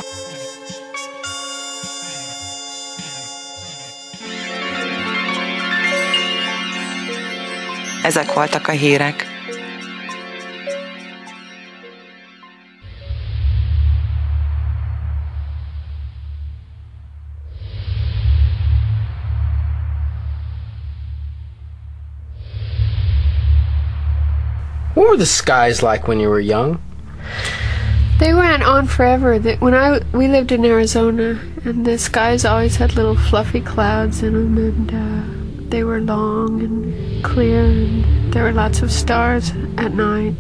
[8.04, 9.41] Ezek voltak a hírek.
[25.02, 26.80] What were the skies like when you were young?
[28.20, 29.36] They went on forever.
[29.40, 34.34] When I we lived in Arizona, and the skies always had little fluffy clouds in
[34.34, 39.50] them, and uh, they were long and clear, and there were lots of stars
[39.80, 40.40] at night.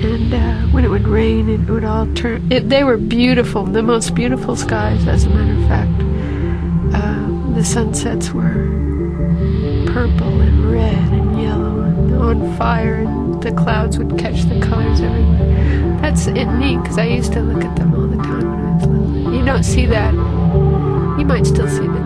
[0.00, 2.50] And uh, when it would rain, it would all turn.
[2.50, 5.92] It, they were beautiful, the most beautiful skies, as a matter of fact.
[6.96, 8.64] Uh, the sunsets were
[9.92, 11.07] purple and red
[12.40, 15.98] on fire, and the clouds would catch the colors everywhere.
[16.00, 18.74] That's it neat because I used to look at them all the time when I
[18.76, 19.34] was little.
[19.34, 20.12] You don't see that.
[21.18, 21.97] You might still see it